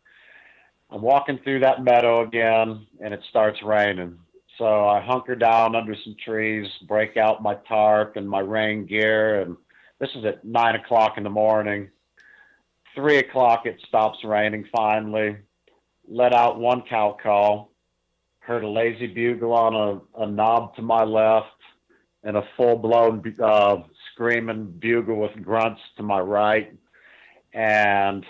[0.91, 4.18] I'm walking through that meadow again and it starts raining.
[4.59, 9.43] So I hunker down under some trees, break out my tarp and my rain gear.
[9.43, 9.57] And
[10.01, 11.89] this is at nine o'clock in the morning
[13.01, 15.37] three o'clock, it stops raining finally.
[16.07, 17.73] Let out one cow call.
[18.41, 21.47] Heard a lazy bugle on a, a knob to my left
[22.23, 23.79] and a full blown uh,
[24.13, 26.77] screaming bugle with grunts to my right.
[27.55, 28.25] And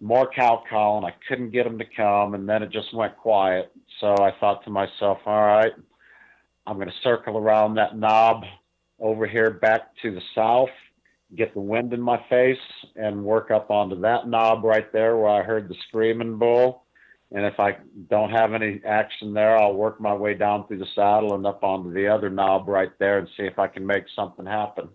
[0.00, 1.04] more cow calling.
[1.04, 3.72] I couldn't get them to come, and then it just went quiet.
[4.00, 5.72] So I thought to myself, all right,
[6.66, 8.44] I'm going to circle around that knob
[9.00, 10.70] over here back to the south
[11.36, 12.58] get the wind in my face
[12.96, 16.84] and work up onto that knob right there where I heard the screaming bull.
[17.30, 17.76] And if I
[18.08, 21.62] don't have any action there, I'll work my way down through the saddle and up
[21.62, 24.88] onto the other knob right there and see if I can make something happen.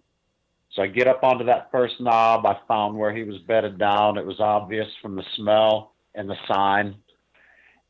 [0.72, 2.48] So I get up onto that first knob.
[2.48, 4.18] I found where he was bedded down.
[4.18, 6.96] It was obvious from the smell and the sign,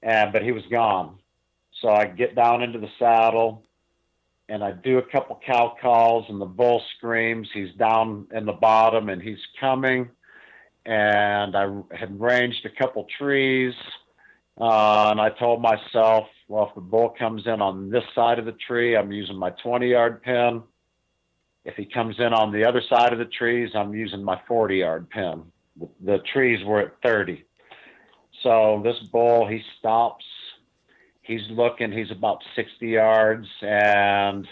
[0.02, 1.18] and but he was gone.
[1.82, 3.64] So I get down into the saddle,
[4.50, 7.48] and I do a couple cow calls, and the bull screams.
[7.54, 10.10] He's down in the bottom, and he's coming.
[10.86, 13.74] And I had ranged a couple trees,
[14.60, 18.46] uh, and I told myself, well, if the bull comes in on this side of
[18.46, 20.62] the tree, I'm using my 20 yard pin.
[21.66, 24.76] If he comes in on the other side of the trees, I'm using my 40
[24.76, 25.44] yard pin.
[26.04, 27.46] The trees were at 30.
[28.44, 30.26] So this bull, he stops
[31.24, 34.48] he's looking, he's about 60 yards, and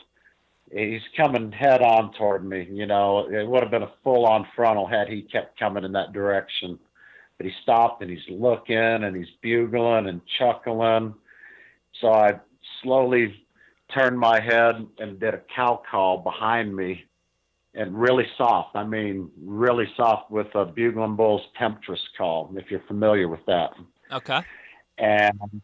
[0.71, 2.67] he's coming head on toward me.
[2.71, 5.91] You know, it would have been a full on frontal had he kept coming in
[5.91, 6.79] that direction.
[7.37, 11.15] But he stopped and he's looking and he's bugling and chuckling.
[11.99, 12.39] So I
[12.83, 13.43] slowly
[13.93, 17.03] turned my head and did a cow call behind me
[17.73, 18.75] and really soft.
[18.75, 23.71] I mean, really soft with a bugling bull's temptress call, if you're familiar with that.
[24.11, 24.41] Okay.
[24.97, 25.61] And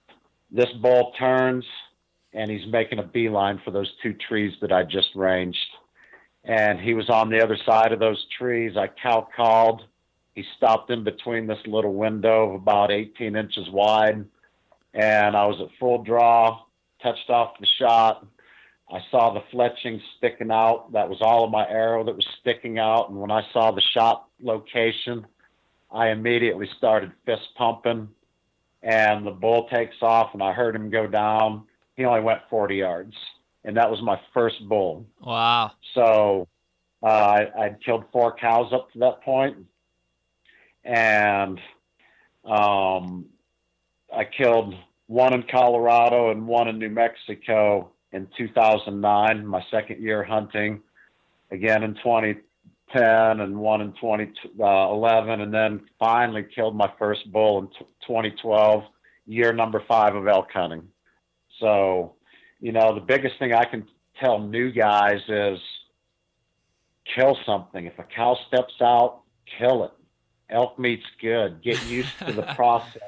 [0.51, 1.65] this bull turns
[2.33, 5.57] and he's making a beeline for those two trees that I just ranged.
[6.43, 8.77] And he was on the other side of those trees.
[8.77, 9.83] I cow called.
[10.35, 14.23] He stopped in between this little window of about 18 inches wide,
[14.93, 16.61] and I was at full draw,
[17.01, 18.25] touched off the shot.
[18.89, 20.93] I saw the fletching sticking out.
[20.93, 23.09] That was all of my arrow that was sticking out.
[23.09, 25.25] And when I saw the shot location,
[25.91, 28.09] I immediately started fist pumping
[28.83, 31.63] and the bull takes off and I heard him go down.
[31.95, 33.13] He only went 40 yards
[33.63, 35.05] and that was my first bull.
[35.21, 35.71] Wow.
[35.93, 36.47] So
[37.03, 39.57] uh, I, I'd killed four cows up to that point
[40.83, 41.59] and
[42.45, 43.25] um,
[44.15, 44.73] I killed
[45.07, 50.81] one in Colorado and one in New Mexico in 2009, my second year hunting,
[51.51, 51.95] again in
[52.93, 57.67] 2010 and one in 2011, and then finally killed my first bull in
[58.05, 58.83] 2012,
[59.25, 60.87] year number five of elk hunting.
[61.59, 62.15] So,
[62.59, 63.87] you know, the biggest thing I can
[64.19, 65.59] tell new guys is
[67.15, 67.85] kill something.
[67.85, 69.21] If a cow steps out,
[69.57, 69.91] kill it.
[70.49, 71.61] Elk meat's good.
[71.61, 73.01] Get used to the process.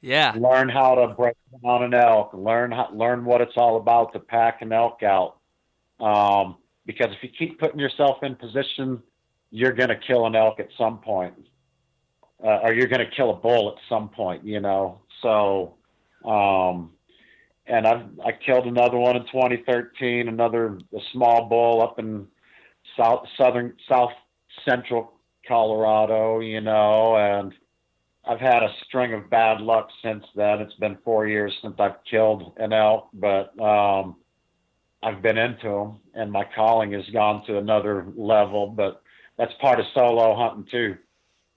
[0.00, 0.34] Yeah.
[0.36, 2.32] Learn how to break down an elk.
[2.34, 5.36] Learn how, learn what it's all about to pack an elk out.
[6.00, 9.02] Um, because if you keep putting yourself in position,
[9.52, 11.34] you're going to kill an elk at some point,
[12.42, 14.44] uh, or you're going to kill a bull at some point.
[14.44, 15.02] You know.
[15.20, 15.74] So,
[16.24, 16.90] um,
[17.66, 22.26] and I I killed another one in 2013, another a small bull up in
[22.96, 24.12] south southern south
[24.64, 25.12] central
[25.46, 26.40] Colorado.
[26.40, 27.52] You know, and
[28.24, 30.60] I've had a string of bad luck since then.
[30.60, 34.16] It's been four years since I've killed an elk, but um,
[35.02, 38.68] I've been into them, and my calling has gone to another level.
[38.68, 39.01] But
[39.38, 40.96] that's part of solo hunting too.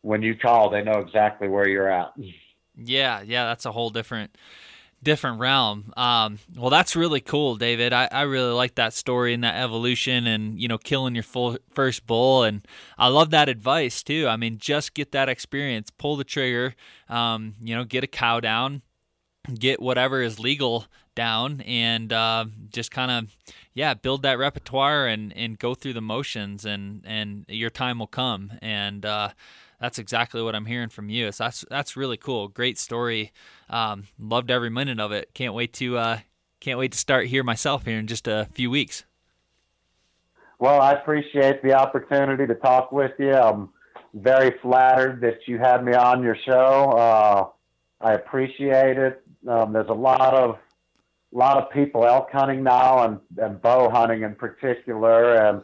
[0.02, 2.14] When you call, they know exactly where you're at.
[2.76, 4.38] Yeah, yeah, that's a whole different
[5.06, 5.94] different realm.
[5.96, 7.94] Um, well, that's really cool, David.
[7.94, 11.58] I, I really like that story and that evolution and, you know, killing your full
[11.72, 12.44] first bull.
[12.44, 12.68] And
[12.98, 14.28] I love that advice too.
[14.28, 16.76] I mean, just get that experience, pull the trigger,
[17.08, 18.82] um, you know, get a cow down,
[19.54, 23.36] get whatever is legal down and uh, just kind of,
[23.74, 28.08] yeah, build that repertoire and, and go through the motions and, and your time will
[28.08, 28.54] come.
[28.62, 29.30] And, uh,
[29.80, 31.32] that's exactly what I'm hearing from you.
[31.32, 32.48] So that's that's really cool.
[32.48, 33.32] Great story.
[33.70, 35.34] Um, loved every minute of it.
[35.34, 36.20] Can't wait to uh,
[36.60, 39.04] can't wait to start here myself here in just a few weeks.
[40.58, 43.34] Well, I appreciate the opportunity to talk with you.
[43.34, 43.70] I'm
[44.14, 46.92] very flattered that you had me on your show.
[46.98, 47.50] Uh,
[48.00, 49.22] I appreciate it.
[49.48, 50.58] Um, there's a lot of
[51.38, 55.62] lot of people elk hunting now and, and bow hunting in particular, and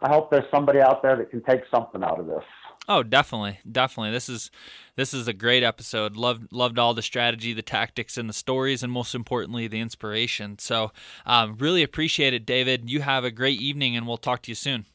[0.00, 2.44] I hope there's somebody out there that can take something out of this.
[2.88, 4.10] Oh, definitely, definitely.
[4.10, 4.50] This is
[4.96, 6.16] this is a great episode.
[6.16, 10.58] Loved loved all the strategy, the tactics, and the stories, and most importantly, the inspiration.
[10.58, 10.90] So,
[11.26, 12.90] um, really appreciate it, David.
[12.90, 14.86] You have a great evening, and we'll talk to you soon.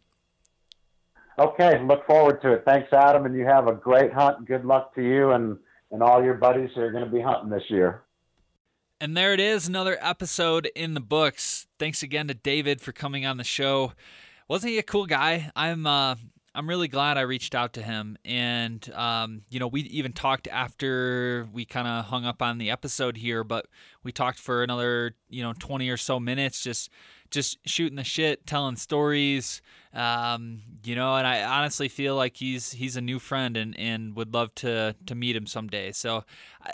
[1.37, 2.63] Okay, look forward to it.
[2.65, 4.45] Thanks, Adam, and you have a great hunt.
[4.45, 5.57] Good luck to you and
[5.91, 8.04] and all your buddies who are going to be hunting this year.
[9.01, 11.67] And there it is, another episode in the books.
[11.77, 13.91] Thanks again to David for coming on the show.
[14.47, 15.51] Wasn't he a cool guy?
[15.53, 16.15] I'm uh,
[16.55, 18.17] I'm really glad I reached out to him.
[18.23, 22.71] And, um, you know, we even talked after we kind of hung up on the
[22.71, 23.67] episode here, but
[24.03, 26.89] we talked for another, you know, 20 or so minutes, just,
[27.31, 29.61] just shooting the shit, telling stories,
[29.93, 34.15] um, you know, and I honestly feel like he's, he's a new friend and, and
[34.15, 35.91] would love to, to meet him someday.
[35.91, 36.23] So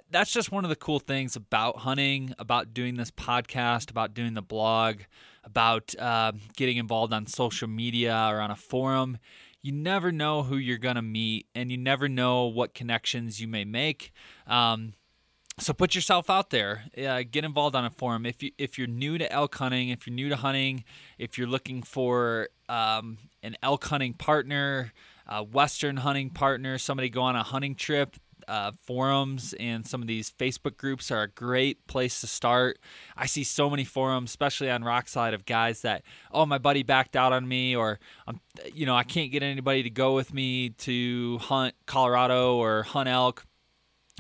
[0.10, 4.34] that's just one of the cool things about hunting, about doing this podcast, about doing
[4.34, 5.02] the blog,
[5.44, 9.18] about uh, getting involved on social media or on a forum
[9.62, 13.64] you never know who you're to meet and you never know what connections you may
[13.64, 14.12] make.
[14.48, 14.94] Um,
[15.60, 16.86] so put yourself out there.
[16.98, 18.26] Uh, get involved on a forum.
[18.26, 20.84] If you if you're new to elk hunting, if you're new to hunting,
[21.18, 24.94] if you're looking for um, an elk hunting partner,
[25.28, 30.08] a western hunting partner, somebody go on a hunting trip, uh, forums and some of
[30.08, 32.80] these Facebook groups are a great place to start.
[33.16, 37.16] I see so many forums, especially on Rokslide, of guys that, oh, my buddy backed
[37.16, 38.40] out on me, or I'm,
[38.74, 43.10] you know, I can't get anybody to go with me to hunt Colorado or hunt
[43.10, 43.46] elk.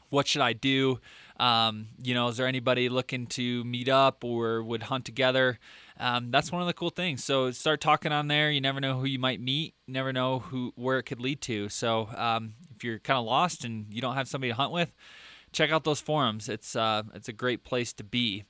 [0.09, 0.99] What should I do?
[1.41, 5.57] Um, you know, is there anybody looking to meet up or would hunt together?
[5.99, 7.23] Um, that's one of the cool things.
[7.23, 8.51] So start talking on there.
[8.51, 9.73] You never know who you might meet.
[9.87, 11.67] You never know who where it could lead to.
[11.69, 14.93] So um, if you're kind of lost and you don't have somebody to hunt with,
[15.51, 16.47] check out those forums.
[16.47, 18.43] It's uh, it's a great place to be.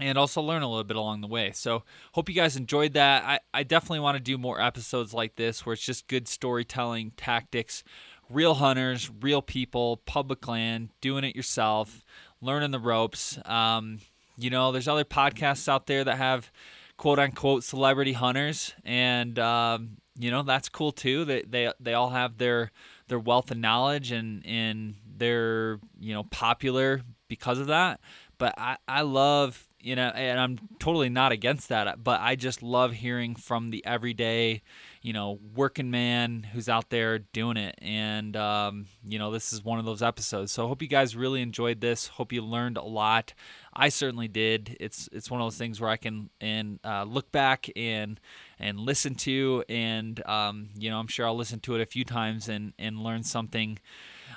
[0.00, 1.50] And also learn a little bit along the way.
[1.50, 1.82] So,
[2.12, 3.24] hope you guys enjoyed that.
[3.24, 7.14] I, I definitely want to do more episodes like this where it's just good storytelling,
[7.16, 7.82] tactics,
[8.30, 12.04] real hunters, real people, public land, doing it yourself,
[12.40, 13.38] learning the ropes.
[13.44, 14.00] Um,
[14.36, 16.50] you know, there's other podcasts out there that have
[16.96, 21.24] quote unquote celebrity hunters, and um, you know that's cool too.
[21.24, 22.70] They they they all have their
[23.08, 28.00] their wealth of knowledge and and they're you know popular because of that.
[28.36, 32.62] But I I love you know, and I'm totally not against that, but I just
[32.62, 34.62] love hearing from the everyday,
[35.02, 37.76] you know, working man who's out there doing it.
[37.80, 40.52] And, um, you know, this is one of those episodes.
[40.52, 42.08] So I hope you guys really enjoyed this.
[42.08, 43.34] Hope you learned a lot.
[43.72, 44.76] I certainly did.
[44.80, 48.18] It's, it's one of those things where I can, and, uh, look back and,
[48.58, 52.04] and listen to, and, um, you know, I'm sure I'll listen to it a few
[52.04, 53.78] times and, and learn something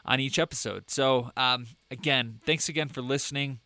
[0.06, 0.90] on each episode.
[0.92, 3.60] So, um, again, thanks again for listening.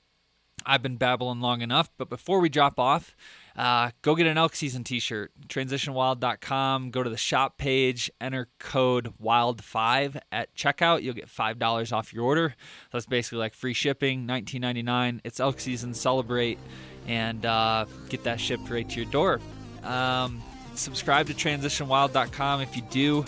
[0.65, 3.15] I've been babbling long enough, but before we drop off,
[3.55, 5.31] uh, go get an elk season t-shirt.
[5.47, 8.11] Transitionwild.com go to the shop page.
[8.19, 11.03] Enter code wild5 at checkout.
[11.03, 12.55] You'll get $5 off your order.
[12.91, 15.93] That's basically like free shipping 19.99 it's elk season.
[15.93, 16.59] Celebrate
[17.07, 19.39] and uh, get that shipped right to your door.
[19.83, 20.41] Um,
[20.73, 23.25] subscribe to transitionwild.com if you do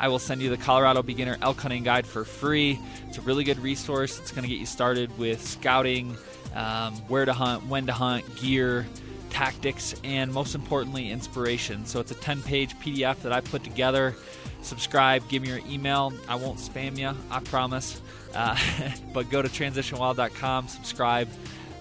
[0.00, 2.78] I will send you the Colorado Beginner Elk Hunting Guide for free.
[3.08, 4.18] It's a really good resource.
[4.18, 6.16] It's going to get you started with scouting,
[6.54, 8.86] um, where to hunt, when to hunt, gear,
[9.34, 11.84] tactics, and most importantly, inspiration.
[11.86, 14.14] So it's a 10 page PDF that I put together.
[14.62, 16.12] Subscribe, give me your email.
[16.28, 18.00] I won't spam you, I promise.
[18.32, 18.56] Uh,
[19.12, 21.28] but go to transitionwild.com, subscribe.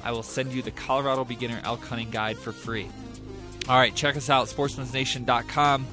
[0.04, 2.90] I will send you the Colorado Beginner Elk Hunting Guide for free.
[3.70, 5.88] All right, check us out, sportsmansnation.com.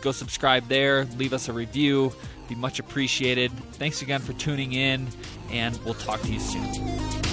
[0.00, 2.12] Go subscribe there, leave us a review,
[2.48, 3.52] be much appreciated.
[3.74, 5.06] Thanks again for tuning in,
[5.50, 7.31] and we'll talk to you soon.